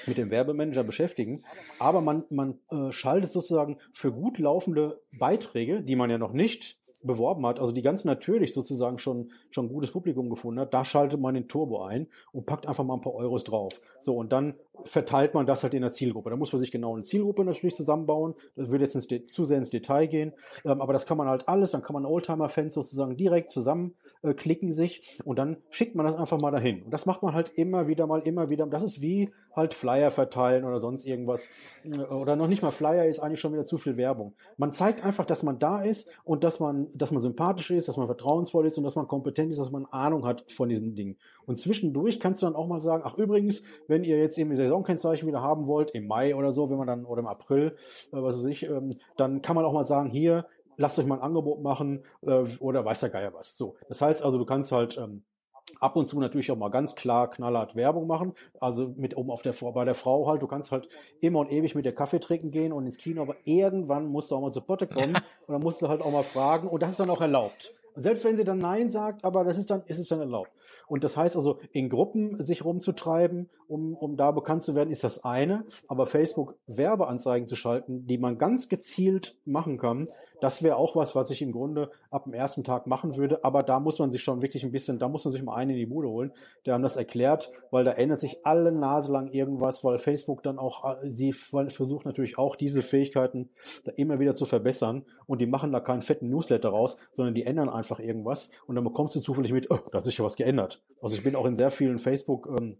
mit 0.07 0.17
dem 0.17 0.31
Werbemanager 0.31 0.85
beschäftigen. 0.85 1.43
Aber 1.77 1.99
man, 1.99 2.23
man 2.29 2.57
äh, 2.71 2.93
schaltet 2.93 3.31
sozusagen 3.31 3.77
für 3.91 4.13
gut 4.13 4.39
laufende 4.39 5.01
Beiträge, 5.17 5.81
die 5.81 5.97
man 5.97 6.09
ja 6.09 6.17
noch 6.17 6.31
nicht 6.31 6.78
beworben 7.01 7.45
hat, 7.45 7.59
also 7.59 7.71
die 7.71 7.81
ganz 7.81 8.03
natürlich 8.03 8.53
sozusagen 8.53 8.97
schon, 8.97 9.31
schon 9.51 9.69
gutes 9.69 9.91
Publikum 9.91 10.29
gefunden 10.29 10.59
hat, 10.59 10.73
da 10.73 10.83
schaltet 10.83 11.19
man 11.19 11.33
den 11.33 11.47
Turbo 11.47 11.83
ein 11.83 12.07
und 12.31 12.45
packt 12.45 12.67
einfach 12.67 12.83
mal 12.83 12.95
ein 12.95 13.01
paar 13.01 13.13
Euros 13.13 13.43
drauf. 13.43 13.79
So, 14.01 14.15
und 14.15 14.31
dann 14.31 14.55
verteilt 14.85 15.33
man 15.33 15.45
das 15.45 15.63
halt 15.63 15.73
in 15.73 15.81
der 15.81 15.91
Zielgruppe. 15.91 16.29
Da 16.29 16.35
muss 16.35 16.51
man 16.51 16.59
sich 16.59 16.71
genau 16.71 16.93
eine 16.93 17.03
Zielgruppe 17.03 17.43
natürlich 17.43 17.75
zusammenbauen. 17.75 18.35
Das 18.55 18.69
würde 18.69 18.83
jetzt 18.85 18.95
ins 18.95 19.07
zu 19.31 19.45
sehr 19.45 19.57
ins 19.57 19.69
Detail 19.69 20.07
gehen. 20.07 20.33
Ähm, 20.65 20.81
aber 20.81 20.93
das 20.93 21.05
kann 21.05 21.17
man 21.17 21.27
halt 21.27 21.47
alles, 21.47 21.71
dann 21.71 21.81
kann 21.81 21.93
man 21.93 22.05
Oldtimer-Fans 22.05 22.73
sozusagen 22.73 23.17
direkt 23.17 23.51
zusammenklicken 23.51 24.69
äh, 24.69 24.73
sich 24.73 25.19
und 25.25 25.37
dann 25.37 25.57
schickt 25.69 25.95
man 25.95 26.05
das 26.05 26.15
einfach 26.15 26.39
mal 26.39 26.51
dahin. 26.51 26.83
Und 26.83 26.91
das 26.91 27.05
macht 27.05 27.23
man 27.23 27.33
halt 27.33 27.49
immer 27.49 27.87
wieder 27.87 28.07
mal, 28.07 28.21
immer 28.21 28.49
wieder. 28.49 28.65
Das 28.67 28.83
ist 28.83 29.01
wie 29.01 29.31
halt 29.55 29.73
Flyer 29.73 30.11
verteilen 30.11 30.63
oder 30.63 30.79
sonst 30.79 31.05
irgendwas. 31.05 31.47
Äh, 31.83 32.01
oder 32.01 32.35
noch 32.35 32.47
nicht 32.47 32.61
mal 32.61 32.71
Flyer 32.71 33.05
ist 33.05 33.19
eigentlich 33.19 33.39
schon 33.39 33.53
wieder 33.53 33.65
zu 33.65 33.77
viel 33.77 33.97
Werbung. 33.97 34.33
Man 34.57 34.71
zeigt 34.71 35.03
einfach, 35.03 35.25
dass 35.25 35.43
man 35.43 35.59
da 35.59 35.81
ist 35.81 36.09
und 36.23 36.43
dass 36.43 36.59
man, 36.59 36.87
dass 36.95 37.11
man 37.11 37.21
sympathisch 37.21 37.71
ist, 37.71 37.87
dass 37.87 37.97
man 37.97 38.07
vertrauensvoll 38.07 38.65
ist 38.65 38.77
und 38.77 38.83
dass 38.83 38.95
man 38.95 39.07
kompetent 39.07 39.51
ist, 39.51 39.59
dass 39.59 39.71
man 39.71 39.85
Ahnung 39.87 40.25
hat 40.25 40.51
von 40.51 40.69
diesem 40.69 40.95
Ding. 40.95 41.17
Und 41.45 41.57
zwischendurch 41.57 42.19
kannst 42.19 42.41
du 42.41 42.45
dann 42.45 42.55
auch 42.55 42.67
mal 42.67 42.81
sagen, 42.81 43.03
ach 43.05 43.17
übrigens, 43.17 43.63
wenn 43.87 44.03
ihr 44.03 44.17
jetzt 44.17 44.37
irgendwie 44.37 44.55
Saisonkennzeichen 44.55 45.27
wieder 45.27 45.41
haben 45.41 45.67
wollt, 45.67 45.91
im 45.91 46.07
Mai 46.07 46.35
oder 46.35 46.51
so, 46.51 46.69
wenn 46.69 46.77
man 46.77 46.87
dann, 46.87 47.05
oder 47.05 47.21
im 47.21 47.27
April, 47.27 47.75
äh, 48.11 48.21
was 48.21 48.37
weiß 48.37 48.45
ich, 48.45 48.63
ähm, 48.63 48.91
dann 49.17 49.41
kann 49.41 49.55
man 49.55 49.65
auch 49.65 49.73
mal 49.73 49.83
sagen, 49.83 50.09
hier, 50.09 50.45
lasst 50.77 50.97
euch 50.97 51.05
mal 51.05 51.15
ein 51.15 51.21
Angebot 51.21 51.61
machen 51.61 52.03
äh, 52.21 52.43
oder 52.59 52.85
weiß 52.85 53.01
der 53.01 53.09
Geier 53.09 53.33
was. 53.33 53.55
So, 53.55 53.75
das 53.87 54.01
heißt 54.01 54.23
also, 54.23 54.37
du 54.37 54.45
kannst 54.45 54.71
halt 54.71 54.97
ähm, 54.97 55.23
ab 55.79 55.95
und 55.95 56.07
zu 56.07 56.19
natürlich 56.19 56.51
auch 56.51 56.57
mal 56.57 56.69
ganz 56.69 56.95
klar 56.95 57.29
knallhart 57.29 57.75
Werbung 57.75 58.07
machen. 58.07 58.33
Also 58.59 58.93
mit 58.97 59.17
oben 59.17 59.31
auf 59.31 59.41
der 59.41 59.53
bei 59.53 59.85
der 59.85 59.95
Frau 59.95 60.27
halt, 60.27 60.41
du 60.41 60.47
kannst 60.47 60.71
halt 60.71 60.87
immer 61.21 61.39
und 61.39 61.51
ewig 61.51 61.75
mit 61.75 61.85
der 61.85 61.93
Kaffee 61.93 62.19
trinken 62.19 62.51
gehen 62.51 62.71
und 62.71 62.85
ins 62.85 62.97
Kino, 62.97 63.21
aber 63.21 63.35
irgendwann 63.43 64.07
musst 64.07 64.31
du 64.31 64.35
auch 64.35 64.41
mal 64.41 64.51
zur 64.51 64.65
Potte 64.65 64.87
kommen 64.87 65.15
und 65.47 65.53
dann 65.53 65.61
musst 65.61 65.81
du 65.81 65.87
halt 65.87 66.01
auch 66.01 66.11
mal 66.11 66.23
fragen 66.23 66.67
und 66.67 66.81
das 66.81 66.91
ist 66.91 66.99
dann 66.99 67.09
auch 67.09 67.21
erlaubt. 67.21 67.73
Selbst 67.95 68.25
wenn 68.25 68.37
sie 68.37 68.43
dann 68.43 68.57
Nein 68.57 68.89
sagt, 68.89 69.23
aber 69.23 69.43
das 69.43 69.57
ist 69.57 69.69
dann, 69.69 69.83
ist 69.85 69.99
es 69.99 70.07
dann 70.07 70.19
erlaubt. 70.19 70.51
Und 70.87 71.03
das 71.03 71.17
heißt 71.17 71.35
also, 71.35 71.59
in 71.71 71.89
Gruppen 71.89 72.35
sich 72.37 72.63
rumzutreiben, 72.63 73.49
um, 73.67 73.95
um 73.95 74.17
da 74.17 74.31
bekannt 74.31 74.63
zu 74.63 74.75
werden, 74.75 74.89
ist 74.89 75.03
das 75.03 75.23
eine. 75.23 75.65
Aber 75.87 76.07
Facebook 76.07 76.55
Werbeanzeigen 76.67 77.47
zu 77.47 77.55
schalten, 77.55 78.05
die 78.07 78.17
man 78.17 78.37
ganz 78.37 78.69
gezielt 78.69 79.37
machen 79.45 79.77
kann, 79.77 80.07
das 80.41 80.63
wäre 80.63 80.77
auch 80.77 80.95
was, 80.95 81.15
was 81.15 81.29
ich 81.29 81.41
im 81.41 81.51
Grunde 81.51 81.91
ab 82.09 82.23
dem 82.23 82.33
ersten 82.33 82.63
Tag 82.63 82.87
machen 82.87 83.17
würde. 83.17 83.43
Aber 83.43 83.61
da 83.61 83.79
muss 83.79 83.99
man 83.99 84.11
sich 84.11 84.21
schon 84.21 84.41
wirklich 84.41 84.63
ein 84.63 84.71
bisschen, 84.71 84.99
da 84.99 85.09
muss 85.09 85.25
man 85.25 85.33
sich 85.33 85.43
mal 85.43 85.55
einen 85.55 85.71
in 85.71 85.77
die 85.77 85.85
Bude 85.85 86.09
holen. 86.09 86.31
Der 86.65 86.73
haben 86.73 86.81
das 86.81 86.97
erklärt, 86.97 87.51
weil 87.71 87.83
da 87.83 87.91
ändert 87.91 88.19
sich 88.19 88.45
alle 88.45 88.71
Nase 88.71 89.11
lang 89.11 89.27
irgendwas, 89.27 89.83
weil 89.83 89.97
Facebook 89.97 90.43
dann 90.43 90.57
auch, 90.57 90.97
die 91.03 91.33
versucht 91.33 92.05
natürlich 92.05 92.37
auch 92.37 92.55
diese 92.55 92.81
Fähigkeiten 92.81 93.49
da 93.83 93.91
immer 93.97 94.19
wieder 94.19 94.33
zu 94.33 94.45
verbessern. 94.45 95.05
Und 95.25 95.41
die 95.41 95.47
machen 95.47 95.71
da 95.71 95.79
keinen 95.79 96.01
fetten 96.01 96.29
Newsletter 96.29 96.69
raus, 96.69 96.97
sondern 97.13 97.35
die 97.35 97.45
ändern 97.45 97.69
einfach 97.79 97.99
irgendwas. 97.99 98.51
Und 98.67 98.75
dann 98.75 98.83
bekommst 98.83 99.15
du 99.15 99.19
zufällig 99.19 99.51
mit, 99.51 99.71
oh, 99.71 99.79
da 99.91 99.97
hat 99.97 100.05
sich 100.05 100.19
was 100.19 100.35
geändert. 100.35 100.83
Also 101.01 101.15
ich 101.15 101.23
bin 101.23 101.35
auch 101.35 101.45
in 101.45 101.55
sehr 101.55 101.71
vielen 101.71 101.97
Facebook, 101.97 102.47
ähm, 102.59 102.77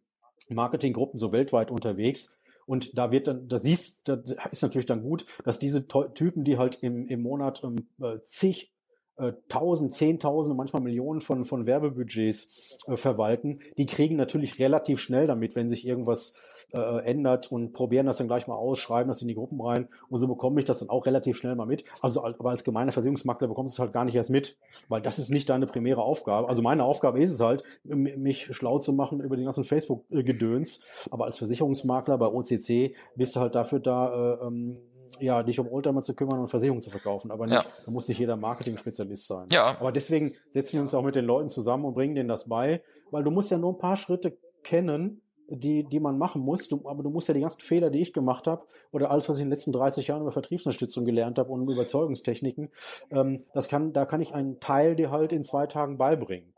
so 1.14 1.32
weltweit 1.32 1.72
unterwegs 1.72 2.30
und 2.70 2.96
da 3.00 3.12
wird 3.12 3.26
dann, 3.26 3.48
da 3.48 3.58
siehst, 3.58 4.08
da 4.08 4.22
ist 4.52 4.62
natürlich 4.62 4.86
dann 4.86 5.02
gut, 5.02 5.26
dass 5.44 5.58
diese 5.58 5.88
Typen, 5.88 6.44
die 6.44 6.60
halt 6.60 6.78
im, 6.84 7.08
im 7.08 7.24
Monat 7.24 7.64
ähm, 7.64 7.88
äh, 8.00 8.20
zig 8.24 8.72
äh, 9.20 9.34
tausend, 9.50 9.94
zehntausende, 9.94 10.56
manchmal 10.56 10.82
Millionen 10.82 11.22
von, 11.22 11.46
von 11.46 11.66
Werbebudgets 11.66 12.48
äh, 12.88 12.98
verwalten, 12.98 13.60
die 13.78 13.86
kriegen 13.86 14.16
natürlich 14.16 14.60
relativ 14.60 15.00
schnell 15.00 15.28
damit, 15.28 15.56
wenn 15.56 15.70
sich 15.70 15.86
irgendwas 15.86 16.34
äh, 16.72 17.04
ändert 17.04 17.52
und 17.52 17.74
probieren 17.74 18.06
das 18.06 18.18
dann 18.18 18.28
gleich 18.28 18.48
mal 18.48 18.56
aus, 18.56 18.80
schreiben 18.80 19.10
das 19.10 19.22
in 19.22 19.28
die 19.28 19.36
Gruppen 19.36 19.60
rein 19.62 19.88
und 20.10 20.20
so 20.20 20.28
bekomme 20.28 20.60
ich 20.60 20.66
das 20.66 20.80
dann 20.80 20.90
auch 20.90 21.06
relativ 21.06 21.38
schnell 21.38 21.56
mal 21.56 21.66
mit. 21.66 21.84
Also 22.02 22.24
aber 22.24 22.52
als 22.52 22.64
gemeiner 22.64 22.92
Versicherungsmakler 22.92 23.48
bekommst 23.48 23.74
du 23.74 23.76
es 23.76 23.80
halt 23.80 23.92
gar 23.92 24.06
nicht 24.06 24.16
erst 24.16 24.30
mit, 24.30 24.58
weil 24.88 25.02
das 25.02 25.20
ist 25.20 25.30
nicht 25.30 25.50
deine 25.50 25.66
primäre 25.66 26.02
Aufgabe. 26.02 26.48
Also 26.48 26.62
meine 26.62 26.84
Aufgabe 26.84 27.22
ist 27.22 27.32
es 27.32 27.40
halt, 27.40 27.64
mich 27.84 28.56
schlau 28.56 28.80
zu 28.80 28.94
machen 28.94 29.20
über 29.20 29.36
den 29.36 29.46
ganzen 29.46 29.64
Facebook-Gedöns, 29.64 30.80
aber 31.12 31.26
als 31.26 31.38
Versicherungsmakler 31.38 32.18
bei 32.18 32.28
OCC 32.28 32.96
bist 33.16 33.36
du 33.36 33.40
halt 33.40 33.56
dafür 33.56 33.80
da, 33.80 34.36
äh, 34.36 34.48
ähm, 34.48 34.78
ja, 35.20 35.44
dich 35.44 35.60
um 35.60 35.68
Oldtimer 35.68 36.02
zu 36.02 36.14
kümmern 36.14 36.40
und 36.40 36.48
Versicherungen 36.48 36.82
zu 36.82 36.90
verkaufen. 36.90 37.32
Aber 37.32 37.46
nicht, 37.46 37.64
ja. 37.64 37.66
da 37.86 37.92
muss 37.92 38.08
nicht 38.08 38.20
jeder 38.20 38.38
Marketing-Spezialist 38.38 39.28
sein. 39.28 39.48
Ja. 39.52 39.78
Aber 39.80 39.92
deswegen 39.92 40.34
setzen 40.52 40.74
wir 40.74 40.82
uns 40.82 40.94
auch 40.94 41.04
mit 41.04 41.16
den 41.16 41.26
Leuten 41.26 41.50
zusammen 41.50 41.86
und 41.86 41.94
bringen 41.94 42.16
denen 42.16 42.30
das 42.30 42.48
bei, 42.48 42.82
weil 43.12 43.24
du 43.24 43.32
musst 43.32 43.52
ja 43.52 43.58
nur 43.58 43.74
ein 43.74 43.78
paar 43.78 43.96
Schritte 43.96 44.38
kennen, 44.64 45.22
die, 45.50 45.84
die 45.84 46.00
man 46.00 46.18
machen 46.18 46.42
muss. 46.42 46.68
Du, 46.68 46.88
aber 46.88 47.04
du 47.04 47.10
musst 47.10 47.28
ja 47.28 47.34
die 47.34 47.42
ganzen 47.42 47.62
Fehler, 47.62 47.90
die 47.90 48.02
ich 48.02 48.14
gemacht 48.14 48.48
habe, 48.48 48.66
oder 48.92 49.12
alles, 49.12 49.28
was 49.28 49.38
ich 49.38 49.42
in 49.42 49.48
den 49.48 49.54
letzten 49.54 49.72
30 49.72 50.08
Jahren 50.08 50.22
über 50.22 50.32
Vertriebsunterstützung 50.32 51.06
gelernt 51.06 51.40
habe 51.40 51.52
und 51.52 51.68
Überzeugungstechniken, 51.68 52.70
ähm, 53.12 53.42
das 53.54 53.68
kann, 53.68 53.94
da 53.94 54.06
kann 54.06 54.22
ich 54.22 54.34
einen 54.34 54.60
Teil 54.60 54.96
dir 54.96 55.12
halt 55.12 55.34
in 55.34 55.44
zwei 55.44 55.68
Tagen 55.68 55.98
beibringen. 55.98 56.54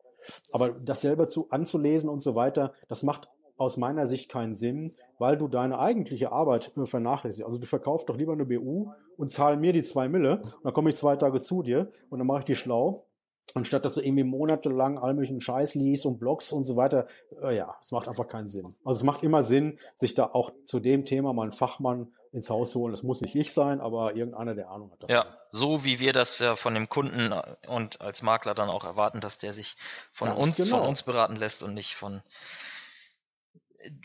Aber 0.51 0.71
das 0.71 1.01
selber 1.01 1.27
zu 1.27 1.49
anzulesen 1.49 2.09
und 2.09 2.21
so 2.21 2.35
weiter, 2.35 2.73
das 2.87 3.03
macht 3.03 3.29
aus 3.61 3.77
meiner 3.77 4.05
Sicht 4.07 4.29
keinen 4.29 4.55
Sinn, 4.55 4.91
weil 5.19 5.37
du 5.37 5.47
deine 5.47 5.79
eigentliche 5.79 6.31
Arbeit 6.31 6.71
vernachlässigst. 6.85 7.45
Also 7.45 7.59
du 7.59 7.67
verkaufst 7.67 8.09
doch 8.09 8.17
lieber 8.17 8.33
eine 8.33 8.45
BU 8.45 8.91
und 9.17 9.31
zahl 9.31 9.55
mir 9.55 9.71
die 9.71 9.83
zwei 9.83 10.09
Mille, 10.09 10.37
und 10.41 10.65
dann 10.65 10.73
komme 10.73 10.89
ich 10.89 10.95
zwei 10.95 11.15
Tage 11.15 11.39
zu 11.41 11.61
dir 11.61 11.89
und 12.09 12.19
dann 12.19 12.27
mache 12.27 12.39
ich 12.39 12.45
die 12.45 12.55
schlau 12.55 13.05
Anstatt 13.53 13.83
dass 13.83 13.95
du 13.95 14.01
irgendwie 14.01 14.23
monatelang 14.23 14.97
all 14.97 15.13
möglichen 15.13 15.41
Scheiß 15.41 15.75
liest 15.75 16.05
und 16.05 16.19
Blogs 16.19 16.51
und 16.51 16.63
so 16.63 16.77
weiter, 16.77 17.07
äh, 17.41 17.55
ja, 17.55 17.75
es 17.81 17.91
macht 17.91 18.07
einfach 18.07 18.27
keinen 18.27 18.47
Sinn. 18.47 18.63
Also 18.85 18.99
es 18.99 19.03
macht 19.03 19.23
immer 19.23 19.43
Sinn, 19.43 19.77
sich 19.97 20.13
da 20.13 20.29
auch 20.31 20.51
zu 20.65 20.79
dem 20.79 21.05
Thema 21.05 21.33
mal 21.33 21.43
einen 21.43 21.51
Fachmann 21.51 22.13
ins 22.31 22.49
Haus 22.49 22.71
zu 22.71 22.79
holen. 22.79 22.91
Das 22.93 23.03
muss 23.03 23.19
nicht 23.19 23.35
ich 23.35 23.51
sein, 23.51 23.81
aber 23.81 24.15
irgendeiner, 24.15 24.55
der 24.55 24.69
Ahnung 24.69 24.91
hat. 24.91 25.03
Davon. 25.03 25.13
Ja, 25.13 25.25
so 25.49 25.83
wie 25.83 25.99
wir 25.99 26.13
das 26.13 26.39
ja 26.39 26.55
von 26.55 26.73
dem 26.73 26.87
Kunden 26.87 27.33
und 27.67 27.99
als 27.99 28.21
Makler 28.21 28.53
dann 28.53 28.69
auch 28.69 28.85
erwarten, 28.85 29.19
dass 29.19 29.37
der 29.37 29.51
sich 29.51 29.75
von 30.13 30.29
Ganz 30.29 30.39
uns, 30.39 30.57
genau. 30.57 30.77
von 30.77 30.87
uns 30.87 31.03
beraten 31.03 31.35
lässt 31.35 31.61
und 31.61 31.73
nicht 31.73 31.95
von 31.95 32.21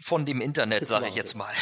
von 0.03 0.27
dem 0.27 0.41
Internet, 0.41 0.87
sage 0.87 1.09
ich 1.09 1.15
jetzt 1.15 1.35
mal. 1.35 1.53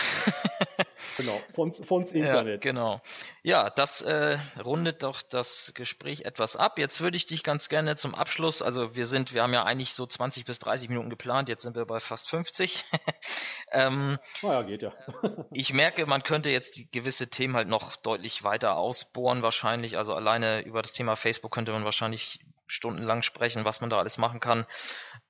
genau, 1.16 1.40
von, 1.54 1.72
von's 1.72 2.12
Internet. 2.12 2.64
Ja, 2.64 2.70
genau. 2.70 3.00
Ja, 3.42 3.70
das 3.70 4.02
äh, 4.02 4.38
rundet 4.64 5.02
doch 5.02 5.22
das 5.22 5.72
Gespräch 5.74 6.22
etwas 6.22 6.56
ab. 6.56 6.78
Jetzt 6.78 7.00
würde 7.00 7.16
ich 7.16 7.26
dich 7.26 7.42
ganz 7.42 7.68
gerne 7.68 7.96
zum 7.96 8.14
Abschluss, 8.14 8.62
also 8.62 8.94
wir 8.94 9.06
sind, 9.06 9.34
wir 9.34 9.42
haben 9.42 9.52
ja 9.52 9.64
eigentlich 9.64 9.94
so 9.94 10.06
20 10.06 10.44
bis 10.44 10.58
30 10.58 10.88
Minuten 10.88 11.10
geplant, 11.10 11.48
jetzt 11.48 11.62
sind 11.62 11.76
wir 11.76 11.86
bei 11.86 12.00
fast 12.00 12.28
50. 12.30 12.84
ähm, 13.72 14.18
naja, 14.42 14.62
geht 14.62 14.82
ja. 14.82 14.92
ich 15.52 15.72
merke, 15.72 16.06
man 16.06 16.22
könnte 16.22 16.50
jetzt 16.50 16.76
die 16.76 16.90
gewisse 16.90 17.28
Themen 17.28 17.56
halt 17.56 17.68
noch 17.68 17.96
deutlich 17.96 18.44
weiter 18.44 18.76
ausbohren 18.76 19.42
wahrscheinlich. 19.42 19.98
Also 19.98 20.14
alleine 20.14 20.62
über 20.62 20.82
das 20.82 20.92
Thema 20.92 21.16
Facebook 21.16 21.52
könnte 21.52 21.72
man 21.72 21.84
wahrscheinlich 21.84 22.40
stundenlang 22.66 23.22
sprechen, 23.22 23.64
was 23.64 23.80
man 23.80 23.90
da 23.90 23.98
alles 23.98 24.18
machen 24.18 24.40
kann. 24.40 24.66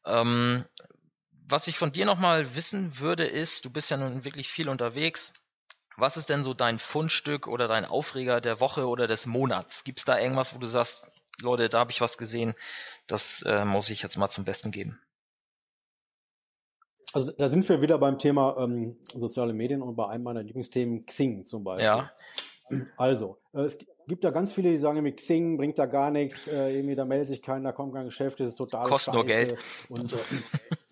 Ähm, 0.06 0.64
was 1.46 1.68
ich 1.68 1.78
von 1.78 1.92
dir 1.92 2.06
nochmal 2.06 2.54
wissen 2.54 2.98
würde, 2.98 3.26
ist, 3.26 3.64
du 3.64 3.70
bist 3.70 3.90
ja 3.90 3.96
nun 3.96 4.24
wirklich 4.24 4.48
viel 4.48 4.68
unterwegs. 4.68 5.32
Was 5.96 6.16
ist 6.16 6.28
denn 6.28 6.42
so 6.42 6.54
dein 6.54 6.78
Fundstück 6.78 7.46
oder 7.46 7.68
dein 7.68 7.84
Aufreger 7.84 8.40
der 8.40 8.60
Woche 8.60 8.88
oder 8.88 9.06
des 9.06 9.26
Monats? 9.26 9.84
Gibt 9.84 10.00
es 10.00 10.04
da 10.04 10.18
irgendwas, 10.18 10.54
wo 10.54 10.58
du 10.58 10.66
sagst, 10.66 11.12
Leute, 11.40 11.68
da 11.68 11.80
habe 11.80 11.92
ich 11.92 12.00
was 12.00 12.18
gesehen, 12.18 12.54
das 13.06 13.42
äh, 13.42 13.64
muss 13.64 13.90
ich 13.90 14.02
jetzt 14.02 14.16
mal 14.16 14.28
zum 14.28 14.44
Besten 14.44 14.70
geben? 14.70 15.00
Also 17.12 17.30
da 17.30 17.48
sind 17.48 17.68
wir 17.68 17.80
wieder 17.80 17.98
beim 17.98 18.18
Thema 18.18 18.56
ähm, 18.58 18.96
soziale 19.12 19.52
Medien 19.52 19.82
und 19.82 19.94
bei 19.94 20.08
einem 20.08 20.24
meiner 20.24 20.42
Lieblingsthemen 20.42 21.06
Xing 21.06 21.46
zum 21.46 21.62
Beispiel. 21.62 21.84
Ja. 21.84 22.10
Also, 22.96 23.38
äh, 23.52 23.60
es 23.60 23.78
gibt 24.08 24.24
da 24.24 24.30
ganz 24.30 24.52
viele, 24.52 24.70
die 24.70 24.78
sagen, 24.78 25.02
mit 25.02 25.18
Xing 25.18 25.56
bringt 25.56 25.78
da 25.78 25.86
gar 25.86 26.10
nichts, 26.10 26.48
äh, 26.48 26.74
irgendwie, 26.74 26.94
da 26.94 27.04
meldet 27.04 27.28
sich 27.28 27.42
keiner, 27.42 27.70
da 27.70 27.72
kommt 27.72 27.94
kein 27.94 28.06
Geschäft, 28.06 28.40
das 28.40 28.48
ist 28.48 28.56
total 28.56 28.84
Kostet 28.84 29.14
nur 29.14 29.26
Geld. 29.26 29.56
Und, 29.88 30.12
äh, 30.12 30.16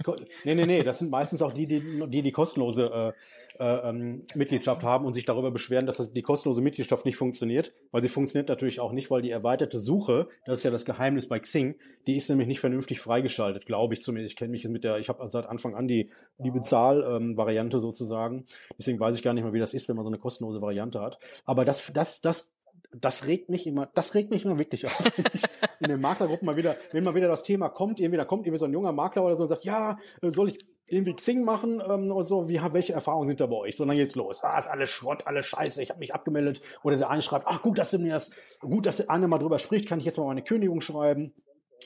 nee, 0.45 0.55
nee, 0.55 0.67
nee, 0.67 0.83
das 0.83 0.99
sind 0.99 1.11
meistens 1.11 1.43
auch 1.43 1.53
die, 1.53 1.65
die 1.65 1.83
die, 2.09 2.23
die 2.23 2.33
kostenlose 2.33 3.15
äh, 3.59 3.63
äh, 3.63 3.89
ähm, 3.89 4.23
Mitgliedschaft 4.35 4.83
haben 4.83 5.05
und 5.05 5.13
sich 5.13 5.25
darüber 5.25 5.51
beschweren, 5.51 5.87
dass 5.87 5.99
das, 5.99 6.13
die 6.13 6.23
kostenlose 6.23 6.61
Mitgliedschaft 6.61 7.05
nicht 7.05 7.17
funktioniert, 7.17 7.73
weil 7.91 8.03
sie 8.03 8.09
funktioniert 8.09 8.49
natürlich 8.49 8.81
auch 8.81 8.93
nicht, 8.93 9.11
weil 9.11 9.23
die 9.23 9.31
erweiterte 9.31 9.79
Suche, 9.79 10.29
das 10.47 10.59
ist 10.59 10.65
ja 10.65 10.71
das 10.71 10.85
Geheimnis 10.85 11.29
bei 11.29 11.39
Xing, 11.39 11.77
die 12.07 12.17
ist 12.17 12.29
nämlich 12.29 12.49
nicht 12.49 12.61
vernünftig 12.61 13.01
freigeschaltet, 13.01 13.67
glaube 13.67 13.95
ich 13.95 14.03
zumindest. 14.03 14.33
Ich 14.33 14.37
kenne 14.37 14.51
mich 14.51 14.67
mit 14.69 14.85
der, 14.85 14.99
ich 14.99 15.09
habe 15.09 15.29
seit 15.29 15.47
Anfang 15.47 15.75
an 15.75 15.87
die, 15.87 16.11
die 16.39 16.51
Bezahl-Variante 16.51 17.77
ähm, 17.77 17.81
sozusagen, 17.81 18.45
deswegen 18.79 18.99
weiß 18.99 19.15
ich 19.15 19.23
gar 19.23 19.35
nicht 19.35 19.45
mehr, 19.45 19.53
wie 19.53 19.61
das 19.61 19.75
ist, 19.75 19.89
wenn 19.89 19.97
man 19.97 20.05
so 20.05 20.11
eine 20.11 20.19
kostenlose 20.19 20.61
Variante 20.61 21.01
hat. 21.01 21.19
Aber 21.45 21.65
das, 21.65 21.91
das, 21.93 22.21
das 22.21 22.53
das 22.95 23.27
regt 23.27 23.49
mich 23.49 23.67
immer, 23.67 23.87
das 23.95 24.15
regt 24.15 24.31
mich 24.31 24.45
immer 24.45 24.59
wirklich 24.59 24.87
auf. 24.87 25.13
in 25.81 25.89
den 25.89 26.01
Maklergruppen 26.01 26.47
mal 26.47 26.57
wieder, 26.57 26.77
wenn 26.93 27.05
mal 27.05 27.15
wieder 27.15 27.29
das 27.29 27.43
Thema 27.43 27.69
kommt, 27.69 28.01
irgendwie, 28.01 28.19
da 28.19 28.25
kommt 28.25 28.47
irgendwie 28.47 28.59
so 28.59 28.67
ein 28.67 28.73
junger 28.73 28.93
Makler 28.93 29.25
oder 29.25 29.37
so 29.37 29.43
und 29.43 29.49
sagt, 29.49 29.65
ja, 29.65 29.99
äh, 30.21 30.31
soll 30.31 30.51
ich 30.51 30.59
irgendwie 30.89 31.15
Xing 31.15 31.43
machen 31.45 31.83
ähm, 31.87 32.11
oder 32.11 32.25
so, 32.25 32.49
wie, 32.49 32.61
welche 32.73 32.93
Erfahrungen 32.93 33.27
sind 33.27 33.41
da 33.41 33.47
bei 33.47 33.57
euch? 33.57 33.77
So, 33.77 33.85
dann 33.85 33.97
geht's 33.97 34.15
los. 34.15 34.43
Ah, 34.43 34.59
ist 34.59 34.69
alles 34.69 34.91
Schrott, 34.91 35.27
alles 35.27 35.47
Scheiße, 35.47 35.83
ich 35.83 35.91
habe 35.91 36.01
mich 36.01 36.15
abgemeldet. 36.15 36.61
Oder 36.83 36.99
der 36.99 37.11
eine 37.11 37.23
schreibt, 37.23 37.47
ach 37.47 37.63
gut, 37.63 37.79
dass 37.79 37.91
du 37.91 37.99
mir 37.99 38.13
das, 38.13 38.31
gut, 38.61 38.87
dass 38.87 38.99
der 38.99 39.11
eine 39.11 39.27
mal 39.27 39.39
drüber 39.39 39.59
spricht, 39.59 39.89
kann 39.89 39.99
ich 39.99 40.05
jetzt 40.05 40.19
mal 40.19 40.27
meine 40.27 40.43
Kündigung 40.43 40.81
schreiben 40.81 41.33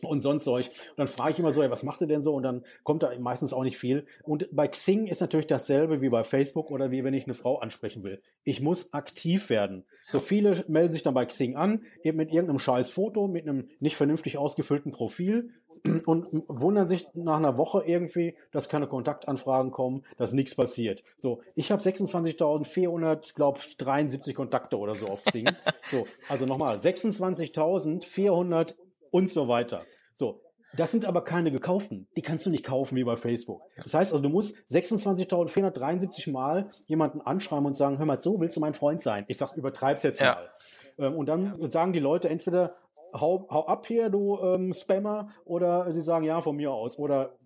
und 0.05 0.21
sonst 0.21 0.45
solch. 0.45 0.69
Und 0.69 0.99
dann 0.99 1.09
frage 1.09 1.33
ich 1.33 1.39
immer 1.39 1.53
so, 1.53 1.63
ey, 1.63 1.71
was 1.71 1.83
macht 1.83 2.01
ihr 2.01 2.07
denn 2.07 2.23
so? 2.23 2.35
Und 2.35 2.43
dann 2.43 2.65
kommt 2.83 3.03
da 3.03 3.11
meistens 3.19 3.53
auch 3.53 3.63
nicht 3.63 3.79
viel. 3.79 4.07
Und 4.23 4.49
bei 4.53 4.69
Xing 4.69 5.07
ist 5.07 5.21
natürlich 5.21 5.47
dasselbe 5.47 6.01
wie 6.01 6.09
bei 6.09 6.25
Facebook 6.25 6.71
oder 6.71 6.91
wie 6.91 7.05
wenn 7.05 7.15
ich 7.15 7.25
eine 7.25 7.35
Frau 7.35 7.59
ansprechen 7.59 8.03
will. 8.05 8.21
Ich 8.45 8.61
muss 8.61 8.93
aktiv 8.93 9.51
werden. 9.51 9.85
So 10.09 10.21
viele 10.21 10.65
melden 10.69 10.93
sich 10.93 11.03
dann 11.03 11.15
bei 11.15 11.25
Xing 11.27 11.57
an, 11.57 11.83
eben 12.03 12.17
mit 12.17 12.33
irgendeinem 12.33 12.61
scheiß 12.61 12.91
Foto, 12.91 13.27
mit 13.27 13.49
einem 13.49 13.69
nicht 13.81 13.97
vernünftig 13.97 14.39
ausgefüllten 14.39 14.93
Profil 14.93 15.51
und 16.07 16.29
wundern 16.49 16.87
sich 16.87 17.09
nach 17.15 17.39
einer 17.39 17.59
Woche 17.59 17.83
irgendwie, 17.85 18.37
dass 18.53 18.69
keine 18.69 18.87
Kontaktanfragen 18.87 19.73
kommen, 19.73 20.05
dass 20.17 20.33
nichts 20.33 20.55
passiert. 20.55 21.03
So, 21.17 21.41
ich 21.55 21.73
habe 21.73 21.83
26.400, 21.83 23.35
glaube 23.35 23.59
73 23.79 24.35
Kontakte 24.35 24.79
oder 24.79 24.95
so 24.95 25.07
auf 25.09 25.25
Xing. 25.25 25.49
so, 25.91 26.07
also 26.29 26.47
nochmal, 26.47 26.77
26.400 26.77 28.75
und 29.11 29.29
so 29.29 29.49
weiter. 29.49 29.85
So, 30.15 30.43
das 30.75 30.91
sind 30.93 31.05
aber 31.05 31.25
keine 31.25 31.51
gekauften. 31.51 32.09
Die 32.17 32.23
kannst 32.23 32.45
du 32.47 32.51
nicht 32.51 32.65
kaufen 32.65 32.97
wie 32.97 33.05
bei 33.05 33.17
Facebook. 33.17 33.63
Das 33.77 33.95
heißt 33.95 34.13
also, 34.13 34.23
du 34.23 34.29
musst 34.29 34.57
26.473 34.71 36.31
Mal 36.31 36.71
jemanden 36.87 37.21
anschreiben 37.21 37.67
und 37.67 37.75
sagen, 37.75 37.99
hör 37.99 38.07
mal 38.07 38.19
zu, 38.19 38.41
willst 38.41 38.57
du 38.57 38.61
mein 38.61 38.75
Freund 38.75 39.01
sein? 39.01 39.25
Ich 39.29 39.39
sag's, 39.39 39.55
übertreib's 39.55 40.03
jetzt 40.03 40.21
ja. 40.21 40.35
mal. 40.35 41.07
Ähm, 41.07 41.15
und 41.15 41.27
dann 41.27 41.65
sagen 41.71 41.93
die 41.93 41.99
Leute 41.99 42.29
entweder, 42.29 42.77
hau, 43.13 43.47
hau 43.51 43.67
ab 43.67 43.87
hier, 43.87 44.11
du 44.11 44.39
ähm, 44.43 44.73
Spammer, 44.73 45.31
oder 45.45 45.93
sie 45.93 46.03
sagen, 46.03 46.25
ja, 46.25 46.41
von 46.41 46.57
mir 46.57 46.73
aus. 46.73 46.99
Oder 46.99 47.37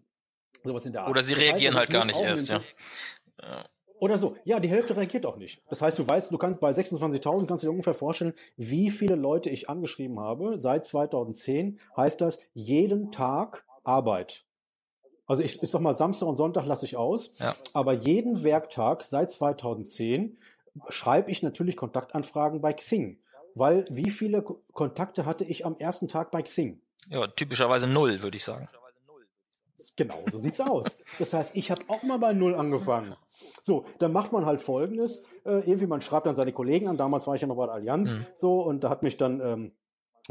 sowas 0.64 0.86
in 0.86 0.92
der 0.92 1.02
Art. 1.02 1.10
Oder 1.10 1.22
sie 1.22 1.34
das 1.34 1.42
reagieren 1.42 1.74
heißt, 1.76 1.94
also, 1.94 1.98
halt 1.98 2.14
gar 2.14 2.22
nicht 2.22 2.28
erst, 2.28 2.48
ja. 2.48 2.60
ja. 3.42 3.64
Oder 4.00 4.16
so. 4.18 4.36
Ja, 4.44 4.58
die 4.60 4.68
Hälfte 4.68 4.96
reagiert 4.96 5.26
auch 5.26 5.36
nicht. 5.36 5.62
Das 5.68 5.80
heißt, 5.82 5.98
du 5.98 6.08
weißt, 6.08 6.32
du 6.32 6.38
kannst 6.38 6.58
bei 6.60 6.70
26.000 6.72 7.46
kannst 7.46 7.62
du 7.62 7.68
dir 7.68 7.70
ungefähr 7.70 7.94
vorstellen, 7.94 8.32
wie 8.56 8.90
viele 8.90 9.14
Leute 9.14 9.50
ich 9.50 9.68
angeschrieben 9.70 10.18
habe. 10.18 10.58
Seit 10.58 10.84
2010 10.86 11.78
heißt 11.96 12.20
das 12.20 12.38
jeden 12.54 13.12
Tag 13.12 13.64
Arbeit. 13.84 14.44
Also 15.26 15.42
ich, 15.42 15.62
ich 15.62 15.70
sag 15.70 15.80
mal, 15.80 15.92
Samstag 15.94 16.26
und 16.26 16.36
Sonntag 16.36 16.66
lasse 16.66 16.84
ich 16.86 16.96
aus, 16.96 17.32
Ja. 17.38 17.54
aber 17.72 17.92
jeden 17.92 18.42
Werktag 18.42 19.04
seit 19.04 19.30
2010 19.30 20.38
schreibe 20.88 21.30
ich 21.30 21.42
natürlich 21.42 21.76
Kontaktanfragen 21.76 22.60
bei 22.60 22.72
Xing. 22.72 23.18
Weil 23.54 23.84
wie 23.90 24.10
viele 24.10 24.42
Ko- 24.42 24.62
Kontakte 24.72 25.26
hatte 25.26 25.44
ich 25.44 25.66
am 25.66 25.76
ersten 25.78 26.08
Tag 26.08 26.30
bei 26.30 26.42
Xing? 26.42 26.80
Ja, 27.08 27.26
typischerweise 27.26 27.86
null, 27.86 28.22
würde 28.22 28.36
ich 28.36 28.44
sagen. 28.44 28.68
Genau, 29.96 30.16
so 30.30 30.38
sieht's 30.38 30.60
aus. 30.60 30.98
Das 31.18 31.32
heißt, 31.32 31.56
ich 31.56 31.70
habe 31.70 31.82
auch 31.88 32.02
mal 32.02 32.18
bei 32.18 32.32
Null 32.32 32.54
angefangen. 32.54 33.14
So, 33.62 33.86
dann 33.98 34.12
macht 34.12 34.32
man 34.32 34.46
halt 34.46 34.60
Folgendes. 34.60 35.22
Äh, 35.44 35.60
irgendwie, 35.60 35.86
man 35.86 36.02
schreibt 36.02 36.26
dann 36.26 36.36
seine 36.36 36.52
Kollegen 36.52 36.88
an. 36.88 36.96
Damals 36.96 37.26
war 37.26 37.34
ich 37.34 37.40
ja 37.40 37.48
noch 37.48 37.56
bei 37.56 37.66
der 37.66 37.74
Allianz. 37.74 38.14
Mhm. 38.14 38.26
So, 38.34 38.62
und 38.62 38.84
da 38.84 38.90
hat 38.90 39.02
mich 39.02 39.16
dann 39.16 39.40
ähm, 39.40 39.72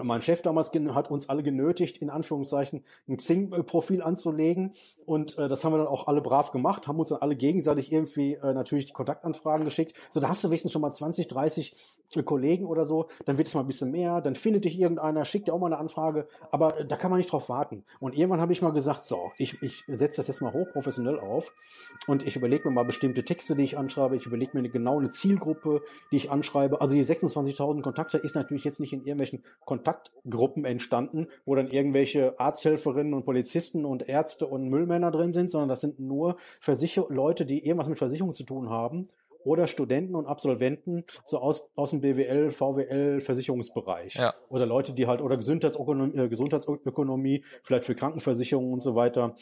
mein 0.03 0.21
Chef 0.21 0.41
damals 0.41 0.71
hat 0.93 1.11
uns 1.11 1.29
alle 1.29 1.43
genötigt, 1.43 1.97
in 1.97 2.09
Anführungszeichen, 2.09 2.83
ein 3.07 3.17
Xing-Profil 3.17 4.01
anzulegen. 4.01 4.71
Und 5.05 5.37
äh, 5.37 5.47
das 5.47 5.63
haben 5.63 5.73
wir 5.73 5.77
dann 5.77 5.87
auch 5.87 6.07
alle 6.07 6.21
brav 6.21 6.51
gemacht, 6.51 6.87
haben 6.87 6.99
uns 6.99 7.09
dann 7.09 7.21
alle 7.21 7.35
gegenseitig 7.35 7.91
irgendwie 7.91 8.35
äh, 8.35 8.53
natürlich 8.53 8.85
die 8.85 8.93
Kontaktanfragen 8.93 9.65
geschickt. 9.65 9.93
So, 10.09 10.19
da 10.19 10.29
hast 10.29 10.43
du 10.43 10.49
wenigstens 10.49 10.73
schon 10.73 10.81
mal 10.81 10.91
20, 10.91 11.27
30 11.27 11.73
äh, 12.15 12.23
Kollegen 12.23 12.65
oder 12.65 12.85
so. 12.85 13.07
Dann 13.25 13.37
wird 13.37 13.47
es 13.47 13.53
mal 13.53 13.61
ein 13.61 13.67
bisschen 13.67 13.91
mehr. 13.91 14.21
Dann 14.21 14.35
findet 14.35 14.65
dich 14.65 14.79
irgendeiner, 14.79 15.25
schickt 15.25 15.47
dir 15.47 15.53
auch 15.53 15.59
mal 15.59 15.67
eine 15.67 15.77
Anfrage. 15.77 16.27
Aber 16.51 16.79
äh, 16.79 16.85
da 16.85 16.95
kann 16.95 17.11
man 17.11 17.17
nicht 17.17 17.31
drauf 17.31 17.49
warten. 17.49 17.83
Und 17.99 18.15
irgendwann 18.15 18.41
habe 18.41 18.53
ich 18.53 18.61
mal 18.61 18.71
gesagt, 18.71 19.03
so, 19.03 19.31
ich, 19.37 19.61
ich 19.61 19.83
setze 19.87 20.17
das 20.17 20.27
jetzt 20.27 20.41
mal 20.41 20.53
hochprofessionell 20.53 21.19
auf. 21.19 21.53
Und 22.07 22.25
ich 22.25 22.35
überlege 22.35 22.67
mir 22.67 22.75
mal 22.75 22.85
bestimmte 22.85 23.23
Texte, 23.23 23.55
die 23.55 23.63
ich 23.63 23.77
anschreibe. 23.77 24.15
Ich 24.15 24.25
überlege 24.25 24.51
mir 24.53 24.59
eine, 24.59 24.69
genau 24.69 24.99
eine 24.99 25.09
Zielgruppe, 25.09 25.81
die 26.11 26.17
ich 26.17 26.31
anschreibe. 26.31 26.81
Also 26.81 26.95
die 26.95 27.03
26.000 27.03 27.81
Kontakte 27.81 28.17
ist 28.17 28.35
natürlich 28.35 28.63
jetzt 28.63 28.79
nicht 28.79 28.93
in 28.93 28.99
irgendwelchen 28.99 29.43
Kontaktgruppen 29.89 30.65
entstanden, 30.65 31.27
wo 31.45 31.55
dann 31.55 31.67
irgendwelche 31.67 32.39
Arzthelferinnen 32.39 33.13
und 33.13 33.25
Polizisten 33.25 33.85
und 33.85 34.07
Ärzte 34.07 34.47
und 34.47 34.69
Müllmänner 34.69 35.11
drin 35.11 35.33
sind, 35.33 35.49
sondern 35.49 35.69
das 35.69 35.81
sind 35.81 35.99
nur 35.99 36.35
Versicher 36.59 37.05
Leute, 37.09 37.45
die 37.45 37.65
irgendwas 37.65 37.89
mit 37.89 37.97
Versicherung 37.97 38.31
zu 38.31 38.43
tun 38.43 38.69
haben 38.69 39.07
oder 39.43 39.67
Studenten 39.67 40.15
und 40.15 40.25
Absolventen 40.25 41.05
so 41.25 41.39
aus, 41.39 41.69
aus 41.75 41.91
dem 41.91 42.01
BWL, 42.01 42.51
VWL, 42.51 43.21
Versicherungsbereich. 43.21 44.15
Ja. 44.15 44.33
Oder 44.49 44.65
Leute, 44.65 44.93
die 44.93 45.07
halt, 45.07 45.21
oder 45.21 45.37
Gesundheitsökonomie, 45.37 46.17
äh, 46.17 46.27
Gesundheitsökonomie, 46.27 47.43
vielleicht 47.63 47.85
für 47.85 47.95
Krankenversicherungen 47.95 48.73
und 48.73 48.81
so 48.81 48.95
weiter. 48.95 49.35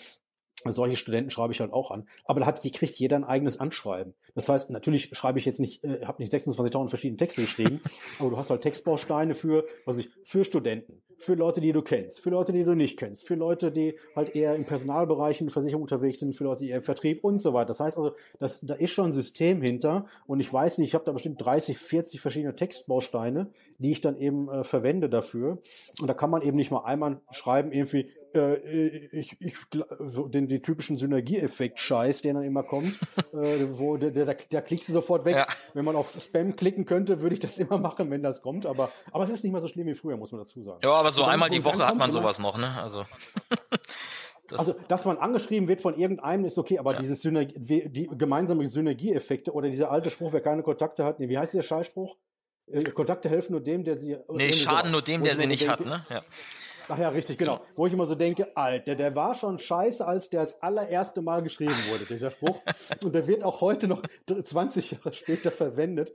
Solche 0.66 0.96
Studenten 0.96 1.30
schreibe 1.30 1.54
ich 1.54 1.60
halt 1.60 1.72
auch 1.72 1.92
an. 1.92 2.08
Aber 2.26 2.40
da 2.40 2.46
hat, 2.46 2.62
kriegt 2.62 2.96
jeder 2.96 3.16
ein 3.16 3.24
eigenes 3.24 3.60
Anschreiben. 3.60 4.14
Das 4.34 4.50
heißt, 4.50 4.70
natürlich 4.72 5.16
schreibe 5.16 5.40
ich 5.40 5.46
jetzt 5.46 5.60
nicht, 5.60 5.84
äh, 5.84 6.06
habe 6.06 6.22
nicht 6.22 6.34
26.000 6.34 6.90
verschiedene 6.90 7.18
Texte 7.18 7.42
geschrieben, 7.42 7.80
aber 8.20 8.32
du 8.32 8.38
hast 8.38 8.50
halt 8.50 8.62
Textbausteine 8.62 9.36
für, 9.36 9.66
was 9.86 9.98
weiß 9.98 10.06
ich, 10.06 10.12
für 10.24 10.44
Studenten, 10.44 11.02
für 11.20 11.36
Leute, 11.36 11.62
die 11.62 11.72
du 11.72 11.82
kennst, 11.82 12.20
für 12.20 12.30
Leute, 12.30 12.54
die 12.54 12.64
du 12.64 12.76
nicht 12.76 12.98
kennst, 12.98 13.26
für 13.26 13.36
Leute, 13.36 13.72
die 13.72 13.98
halt 14.16 14.36
eher 14.36 14.56
im 14.56 14.66
Personalbereich 14.66 15.42
in 15.42 15.50
Versicherung 15.50 15.84
unterwegs 15.84 16.20
sind, 16.20 16.36
für 16.36 16.44
Leute, 16.44 16.64
die 16.64 16.70
eher 16.70 16.78
im 16.78 16.84
Vertrieb 16.84 17.24
und 17.24 17.40
so 17.40 17.54
weiter. 17.54 17.68
Das 17.68 17.80
heißt 17.80 17.98
also, 17.98 18.16
das, 18.40 18.60
da 18.62 18.76
ist 18.76 18.92
schon 18.92 19.08
ein 19.08 19.12
System 19.12 19.62
hinter 19.62 20.06
und 20.26 20.40
ich 20.40 20.52
weiß 20.52 20.78
nicht, 20.78 20.90
ich 20.90 20.94
habe 20.96 21.06
da 21.06 21.12
bestimmt 21.12 21.44
30, 21.44 21.78
40 21.78 22.22
verschiedene 22.22 22.56
Textbausteine, 22.56 23.52
die 23.80 23.92
ich 23.92 24.02
dann 24.02 24.18
eben 24.18 24.50
äh, 24.50 24.64
verwende 24.64 25.10
dafür. 25.10 25.60
Und 26.00 26.08
da 26.08 26.14
kann 26.14 26.30
man 26.30 26.42
eben 26.42 26.58
nicht 26.58 26.72
mal 26.72 26.84
einmal 26.84 27.22
schreiben, 27.32 27.72
irgendwie, 27.72 28.10
ich, 28.46 29.36
ich, 29.42 29.56
gl- 29.72 29.86
so 30.10 30.28
den, 30.28 30.48
den 30.48 30.62
typischen 30.64 30.98
Synergieeffekt-Scheiß, 30.98 32.22
der 32.22 32.34
dann 32.36 32.44
immer 32.44 32.64
kommt, 32.64 33.00
äh, 33.34 33.66
wo 33.74 33.98
der, 33.98 34.12
der, 34.12 34.26
der 34.34 34.62
klickst 34.62 34.88
du 34.90 34.94
sofort 34.94 35.26
weg. 35.26 35.36
Ja. 35.36 35.48
Wenn 35.74 35.86
man 35.86 35.96
auf 35.96 36.16
Spam 36.20 36.56
klicken 36.56 36.86
könnte, 36.86 37.22
würde 37.22 37.34
ich 37.34 37.40
das 37.40 37.58
immer 37.58 37.78
machen, 37.78 38.10
wenn 38.12 38.24
das 38.24 38.42
kommt. 38.42 38.66
Aber, 38.66 38.92
aber 39.12 39.24
es 39.24 39.30
ist 39.30 39.44
nicht 39.44 39.52
mehr 39.54 39.62
so 39.62 39.68
schlimm 39.68 39.88
wie 39.88 39.94
früher, 39.96 40.18
muss 40.18 40.32
man 40.32 40.40
dazu 40.42 40.62
sagen. 40.64 40.80
Ja, 40.84 40.92
aber 40.92 41.12
so 41.12 41.22
Und 41.22 41.28
dann- 41.28 41.34
einmal 41.34 41.50
die 41.50 41.64
Woche 41.64 41.86
hat 41.86 41.98
man 41.98 42.12
sowas 42.12 42.40
noch, 42.40 42.58
ne? 42.58 42.68
Also. 42.82 43.04
das, 44.50 44.60
Also, 44.60 44.76
dass 44.88 45.06
man 45.06 45.18
angeschrieben 45.18 45.68
wird 45.68 45.82
von 45.82 45.98
irgendeinem, 45.98 46.46
ist 46.46 46.58
okay, 46.58 46.80
aber 46.80 46.94
Ja. 46.94 47.00
diese 47.00 47.16
Synergie, 47.16 47.90
die 47.90 48.08
gemeinsame 48.08 48.66
Synergieeffekte 48.68 49.52
oder 49.54 49.70
dieser 49.70 49.92
alte 49.92 50.10
Spruch, 50.10 50.34
wer 50.34 50.42
keine 50.42 50.64
Kontakte 50.64 51.04
hat, 51.04 51.20
nee, 51.20 51.30
wie 51.30 51.38
heißt 51.38 51.54
der 51.54 51.62
Scheißspruch? 51.62 52.16
Äh, 52.70 52.82
Kontakte 52.92 53.30
helfen 53.30 53.54
nur 53.54 53.62
dem, 53.62 53.84
der 53.86 53.98
sie. 53.98 54.18
nee, 54.30 54.52
schaden 54.52 54.92
nur 54.92 55.02
dem, 55.02 55.24
der 55.24 55.34
ich 55.34 55.38
sie 55.40 55.48
nicht 55.48 55.68
hat, 55.70 55.82
ne? 55.86 56.06
Ja. 56.10 56.24
Ach 56.90 56.98
ja, 56.98 57.10
richtig, 57.10 57.38
genau. 57.38 57.60
Wo 57.76 57.88
ich 57.88 57.94
immer 57.94 58.06
so 58.06 58.16
denke, 58.16 58.56
Alter, 58.56 58.96
der 58.96 59.16
war 59.16 59.34
schon 59.34 59.60
scheiße, 59.60 60.06
als 60.06 60.30
der 60.30 60.42
das 60.42 60.62
allererste 60.62 61.22
Mal 61.22 61.42
geschrieben 61.44 61.76
wurde, 61.90 62.06
dieser 62.06 62.32
Spruch. 62.32 62.62
Und 63.04 63.14
der 63.14 63.28
wird 63.28 63.44
auch 63.44 63.62
heute 63.62 63.88
noch 63.88 64.02
20 64.44 64.92
Jahre 64.92 65.14
später 65.14 65.52
verwendet. 65.52 66.12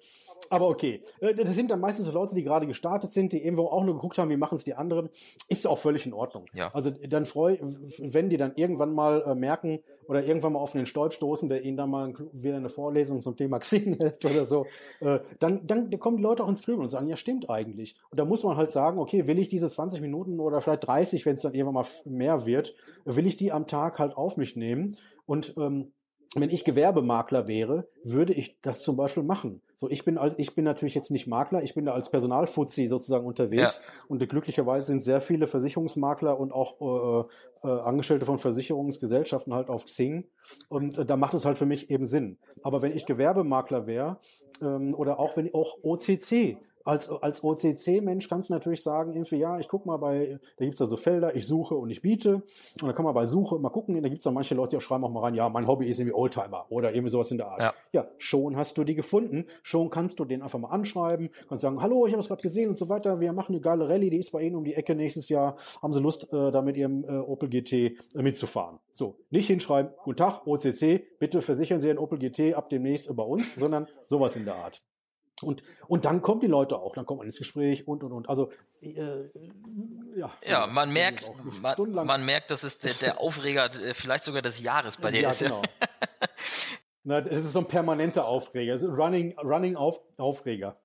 Aber 0.51 0.69
okay, 0.69 1.03
Äh, 1.21 1.35
das 1.35 1.55
sind 1.57 1.71
dann 1.71 1.81
meistens 1.81 2.07
so 2.07 2.13
Leute, 2.13 2.35
die 2.35 2.43
gerade 2.43 2.67
gestartet 2.67 3.13
sind, 3.13 3.33
die 3.33 3.43
irgendwo 3.43 3.67
auch 3.67 3.85
nur 3.85 3.95
geguckt 3.95 4.19
haben, 4.19 4.31
wie 4.31 4.37
machen 4.37 4.57
es 4.57 4.65
die 4.65 4.75
anderen. 4.75 5.09
Ist 5.49 5.67
auch 5.67 5.79
völlig 5.79 6.05
in 6.05 6.13
Ordnung. 6.13 6.45
Ja. 6.53 6.71
Also 6.75 6.91
dann 6.91 7.27
freu, 7.27 7.57
wenn 7.99 8.29
die 8.29 8.37
dann 8.37 8.53
irgendwann 8.57 8.93
mal 8.95 9.23
äh, 9.23 9.35
merken 9.35 9.81
oder 10.09 10.25
irgendwann 10.25 10.55
mal 10.55 10.59
auf 10.59 10.75
einen 10.75 10.87
Stolp 10.87 11.13
stoßen, 11.15 11.49
der 11.49 11.63
ihnen 11.63 11.77
dann 11.77 11.91
mal 11.91 12.13
wieder 12.33 12.57
eine 12.57 12.69
Vorlesung 12.69 13.21
zum 13.21 13.37
Thema 13.37 13.61
Xing 13.61 13.97
hält 14.01 14.25
oder 14.25 14.45
so, 14.45 14.67
äh, 15.01 15.21
dann, 15.39 15.67
dann 15.67 15.99
kommen 15.99 16.17
die 16.17 16.23
Leute 16.23 16.45
auch 16.45 16.49
ins 16.49 16.63
Grübeln 16.63 16.83
und 16.83 16.89
sagen, 16.89 17.07
ja, 17.07 17.17
stimmt 17.17 17.49
eigentlich. 17.49 17.95
Und 18.11 18.19
da 18.19 18.25
muss 18.25 18.43
man 18.43 18.57
halt 18.57 18.73
sagen, 18.73 18.99
okay, 18.99 19.27
will 19.27 19.39
ich 19.39 19.49
diese 19.49 19.69
20 19.69 20.01
Minuten 20.01 20.41
oder 20.41 20.61
vielleicht 20.63 20.87
30, 20.87 21.27
wenn 21.27 21.35
es 21.35 21.43
dann 21.43 21.55
irgendwann 21.55 21.75
mal 21.75 21.87
mehr 22.05 22.47
wird, 22.47 22.75
will 23.05 23.27
ich 23.27 23.37
die 23.37 23.53
am 23.53 23.67
Tag 23.67 23.99
halt 23.99 24.17
auf 24.17 24.37
mich 24.37 24.57
nehmen 24.57 24.97
und 25.27 25.55
ähm, 25.57 25.93
wenn 26.35 26.51
ich 26.51 26.65
Gewerbemakler 26.65 27.47
wäre, 27.47 27.89
würde 28.05 28.33
ich 28.33 28.59
das 28.63 28.81
zum 28.81 28.97
Beispiel 28.97 29.23
machen. 29.23 29.61
So, 29.77 29.91
ich 29.91 30.05
bin 30.05 30.17
als, 30.17 30.39
ich 30.39 30.55
bin 30.55 30.65
natürlich 30.65 30.95
jetzt 30.95 31.11
nicht 31.11 31.27
Makler, 31.27 31.63
ich 31.63 31.75
bin 31.75 31.85
da 31.85 31.93
als 31.93 32.09
Personalfuzzi 32.09 32.87
sozusagen 32.87 33.27
unterwegs. 33.27 33.83
Und 34.09 34.27
glücklicherweise 34.29 34.87
sind 34.87 35.01
sehr 35.01 35.21
viele 35.21 35.47
Versicherungsmakler 35.47 36.39
und 36.39 36.53
auch 36.53 37.27
äh, 37.65 37.69
äh, 37.69 37.81
Angestellte 37.81 38.25
von 38.25 38.39
Versicherungsgesellschaften 38.39 39.53
halt 39.53 39.69
auf 39.69 39.85
Xing. 39.85 40.25
Und 40.69 40.99
äh, 40.99 41.05
da 41.05 41.17
macht 41.17 41.35
es 41.35 41.45
halt 41.45 41.59
für 41.59 41.67
mich 41.67 41.91
eben 41.91 42.07
Sinn. 42.07 42.39
Aber 42.63 42.81
wenn 42.81 42.93
ich 42.93 43.05
Gewerbemakler 43.05 43.87
wäre, 43.87 44.19
ähm, 44.63 44.95
oder 44.95 45.19
auch 45.19 45.37
wenn 45.37 45.53
auch 45.53 45.79
OCC, 45.83 46.57
als, 46.85 47.09
als 47.09 47.43
OCC-Mensch 47.43 48.29
kannst 48.29 48.49
du 48.49 48.55
natürlich 48.55 48.83
sagen, 48.83 49.13
irgendwie, 49.13 49.37
ja, 49.37 49.59
ich 49.59 49.69
guck 49.69 49.87
mal 49.87 49.97
bei, 49.97 50.39
da 50.57 50.65
gibt's 50.65 50.79
da 50.79 50.87
so 50.87 50.97
Felder, 50.97 51.35
ich 51.35 51.47
suche 51.47 51.75
und 51.75 51.91
ich 51.91 52.03
biete. 52.03 52.35
Und 52.35 52.83
dann 52.83 52.95
kann 52.95 53.05
man 53.05 53.15
bei 53.15 53.27
Suche 53.27 53.59
mal 53.59 53.71
gucken, 53.71 54.01
da 54.03 54.09
gibt's 54.09 54.25
dann 54.25 54.35
manche 54.35 54.55
Leute, 54.55 54.77
die 54.77 54.83
schreiben 54.83 55.05
auch 55.05 55.11
mal 55.11 55.21
rein, 55.21 55.35
ja, 55.35 55.49
mein 55.49 55.67
Hobby 55.67 55.89
ist 55.89 56.01
irgendwie 56.01 56.15
Oldtimer 56.15 56.67
oder 56.71 56.93
irgendwie 56.93 57.11
sowas 57.11 57.31
in 57.31 57.39
der 57.39 57.49
Art. 57.49 57.63
Ja. 57.63 57.75
ja, 57.93 58.09
schon 58.19 58.57
hast 58.57 58.79
du 58.79 58.85
die 58.85 58.95
gefunden, 58.95 59.47
schon 59.63 59.91
kannst 59.91 60.19
du 60.19 60.25
den 60.25 60.43
einfach 60.43 60.59
mal 60.59 60.71
anschreiben, 60.71 61.31
kannst 61.49 61.63
sagen, 61.63 61.81
hallo, 61.81 62.07
ich 62.07 62.13
habe 62.13 62.21
es 62.21 62.29
gerade 62.29 62.43
gesehen 62.43 62.69
und 62.69 62.77
so 62.77 62.89
weiter, 62.89 63.21
wir 63.21 63.33
machen 63.33 63.53
eine 63.53 63.61
geile 63.61 63.89
Rallye, 63.89 64.11
die 64.11 64.19
ist 64.19 64.33
bei 64.33 64.43
Ihnen 64.43 64.57
um 64.57 64.65
die 64.65 64.75
Ecke 64.75 64.95
nächstes 64.95 65.29
Jahr, 65.29 65.57
haben 65.81 65.93
Sie 65.93 66.01
Lust, 66.01 66.33
äh, 66.33 66.51
da 66.51 66.63
mit 66.63 66.77
Ihrem 66.77 67.05
äh, 67.05 67.19
Opel 67.19 67.49
GT 67.49 67.73
äh, 67.73 67.93
mitzufahren? 68.23 68.79
So, 68.93 69.17
nicht 69.31 69.47
hinschreiben, 69.47 69.93
guten 70.05 70.17
Tag, 70.17 70.47
OCC, 70.47 71.19
bitte 71.19 71.43
versichern 71.43 71.81
Sie 71.81 71.89
Ihren 71.89 71.99
Opel 71.99 72.19
GT 72.19 72.55
ab 72.55 72.69
demnächst 72.69 73.09
über 73.09 73.27
uns, 73.27 73.55
sondern 73.55 73.87
sowas 74.07 74.37
in 74.37 74.45
der 74.45 74.57
Art. 74.57 74.83
Und, 75.43 75.63
und 75.89 76.05
dann 76.05 76.23
kommen 76.23 76.41
die 76.41 76.47
Leute 76.47 76.79
auch, 76.79 76.95
dann 76.95 77.07
kommt 77.07 77.19
man 77.19 77.27
ins 77.27 77.39
Gespräch 77.39 77.87
und, 77.87 78.03
und, 78.03 78.13
und. 78.13 78.29
Also, 78.29 78.51
äh, 78.81 79.29
ja. 80.17 80.33
Ja, 80.45 80.67
man 80.67 80.93
merkt, 80.93 81.31
man, 81.61 82.07
man 82.07 82.25
merkt, 82.25 82.51
dass 82.51 82.63
es 82.63 82.79
der, 82.79 82.95
der 82.95 83.21
Aufreger 83.21 83.67
äh, 83.67 83.95
vielleicht 83.95 84.25
sogar 84.25 84.43
des 84.43 84.61
Jahres 84.61 84.97
bei 84.97 85.11
dir 85.11 85.23
ja, 85.23 85.29
ist. 85.31 85.41
Genau. 85.41 85.63
Na, 87.05 87.21
das 87.21 87.41
ist 87.41 87.53
so 87.53 87.59
ein 87.59 87.67
permanenter 87.67 88.27
Aufreger, 88.27 88.79
so 88.79 88.89
Running, 88.89 89.37
Running 89.39 89.77
auf, 89.77 90.01
Aufreger. 90.19 90.77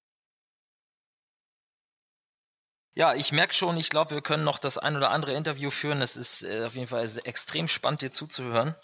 Ja, 2.95 3.13
ich 3.13 3.31
merke 3.31 3.53
schon, 3.53 3.77
ich 3.77 3.91
glaube, 3.91 4.15
wir 4.15 4.21
können 4.21 4.43
noch 4.43 4.57
das 4.57 4.79
ein 4.79 4.95
oder 4.95 5.11
andere 5.11 5.33
Interview 5.33 5.69
führen. 5.69 6.01
Es 6.01 6.17
ist 6.17 6.41
äh, 6.41 6.65
auf 6.65 6.73
jeden 6.73 6.87
Fall 6.87 7.07
extrem 7.25 7.67
spannend, 7.67 8.01
dir 8.01 8.11
zuzuhören. 8.11 8.75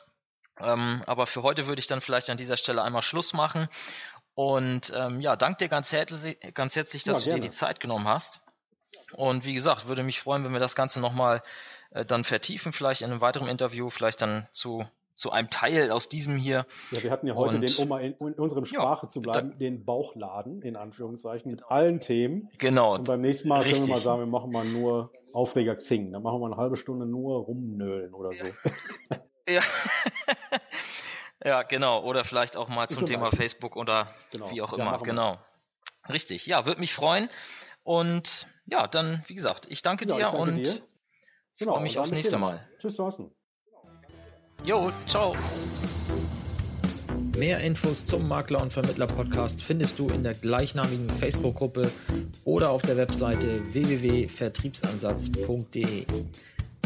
Ähm, 0.60 1.02
aber 1.08 1.26
für 1.26 1.42
heute 1.42 1.66
würde 1.66 1.80
ich 1.80 1.88
dann 1.88 2.00
vielleicht 2.00 2.30
an 2.30 2.38
dieser 2.38 2.56
Stelle 2.56 2.84
einmal 2.84 3.02
Schluss 3.02 3.34
machen. 3.34 3.68
Und 4.36 4.92
ähm, 4.96 5.22
ja, 5.22 5.36
danke 5.36 5.58
dir 5.66 5.70
ganz 5.70 5.92
herzlich, 5.92 6.38
ganz 6.54 6.76
herzlich 6.76 7.04
dass 7.04 7.26
Ja, 7.26 7.34
du 7.34 7.40
dir 7.40 7.48
die 7.48 7.52
Zeit 7.52 7.80
genommen 7.80 8.08
hast. 8.08 8.42
Und 9.16 9.46
wie 9.46 9.54
gesagt, 9.54 9.88
würde 9.88 10.04
mich 10.04 10.20
freuen, 10.20 10.44
wenn 10.44 10.54
wir 10.54 10.60
das 10.60 10.76
Ganze 10.76 11.00
nochmal 11.00 11.42
äh, 11.92 12.04
dann 12.06 12.24
vertiefen, 12.24 12.74
vielleicht 12.74 13.02
in 13.02 13.12
einem 13.12 13.22
weiteren 13.22 13.48
Interview, 13.48 13.90
vielleicht 13.90 14.22
dann 14.22 14.48
zu, 14.52 14.86
zu 15.14 15.32
einem 15.32 15.50
Teil 15.52 15.92
aus 15.92 16.10
diesem 16.10 16.38
hier. 16.38 16.66
Ja, 16.92 17.04
wir 17.04 17.12
hatten 17.12 17.28
ja 17.28 17.36
heute 17.36 17.58
Und- 17.58 17.70
den, 17.70 17.76
um 17.78 17.88
mal 17.90 18.04
in, 18.04 18.14
in 18.14 18.34
unserem 18.34 18.64
Ja, 18.66 18.70
Sprache 18.82 19.08
zu 19.10 19.22
bleiben, 19.22 19.58
den 19.60 19.86
Bauchladen, 19.86 20.62
in 20.64 20.76
Anführungszeichen, 20.76 21.52
mit 21.52 21.64
allen 21.70 22.00
Themen. 22.00 22.50
Genau. 22.58 22.96
Und 22.96 23.08
beim 23.08 23.22
nächsten 23.22 23.48
Mal 23.50 23.62
können 23.62 23.74
wir 23.74 23.80
mal 23.82 23.86
Richtig. 23.86 24.04
sagen, 24.04 24.20
wir 24.22 24.26
machen 24.28 24.52
mal 24.52 24.66
nur 24.66 25.12
Aufreger 25.32 25.76
Xing. 25.76 26.12
Dann 26.12 26.24
machen 26.24 26.40
wir 26.40 26.48
eine 26.48 26.58
halbe 26.58 26.78
Stunde 26.78 27.06
nur 27.06 27.38
rumnölen 27.40 28.14
oder 28.14 28.30
so. 28.30 28.46
Ja. 28.46 29.14
ja, 29.56 29.62
genau. 31.68 32.02
Oder 32.04 32.24
vielleicht 32.24 32.56
auch 32.58 32.70
mal 32.70 32.88
zum 32.88 33.00
Zum 33.00 33.08
Thema 33.08 33.24
Beispiel. 33.26 33.40
Facebook 33.40 33.76
oder 33.76 34.08
Genau. 34.32 34.50
wie 34.52 34.62
auch 34.62 34.72
Ja, 34.78 34.84
immer. 34.84 35.00
wir. 35.00 35.04
Genau. 35.06 35.38
Richtig. 36.10 36.46
Ja, 36.46 36.66
würde 36.66 36.80
mich 36.80 36.94
freuen. 36.94 37.30
Und 37.84 38.48
ja, 38.70 38.88
dann, 38.88 39.24
wie 39.28 39.36
gesagt, 39.36 39.66
ich 39.70 39.82
danke 39.82 40.06
Ja, 40.08 40.16
dir 40.16 40.22
ich 40.22 40.26
danke 40.32 40.38
und 40.38 40.56
dir. 40.64 40.80
Genau, 41.60 41.74
freue 41.74 41.84
mich 41.84 42.00
aufs 42.00 42.12
nächste. 42.12 42.38
Mal. 42.38 42.66
Tschüss, 42.80 42.96
Thorsten. 42.96 43.30
Jo, 44.64 44.92
ciao. 45.06 45.36
Mehr 47.38 47.60
Infos 47.62 48.06
zum 48.06 48.26
Makler 48.28 48.62
und 48.62 48.72
Vermittler 48.72 49.08
Podcast 49.08 49.62
findest 49.62 49.98
du 50.00 50.08
in 50.10 50.24
der 50.24 50.34
gleichnamigen 50.36 51.10
Facebook-Gruppe 51.10 51.92
oder 52.46 52.70
auf 52.70 52.84
der 52.84 52.96
Webseite 52.96 53.62
www.vertriebsansatz.de. 53.74 56.06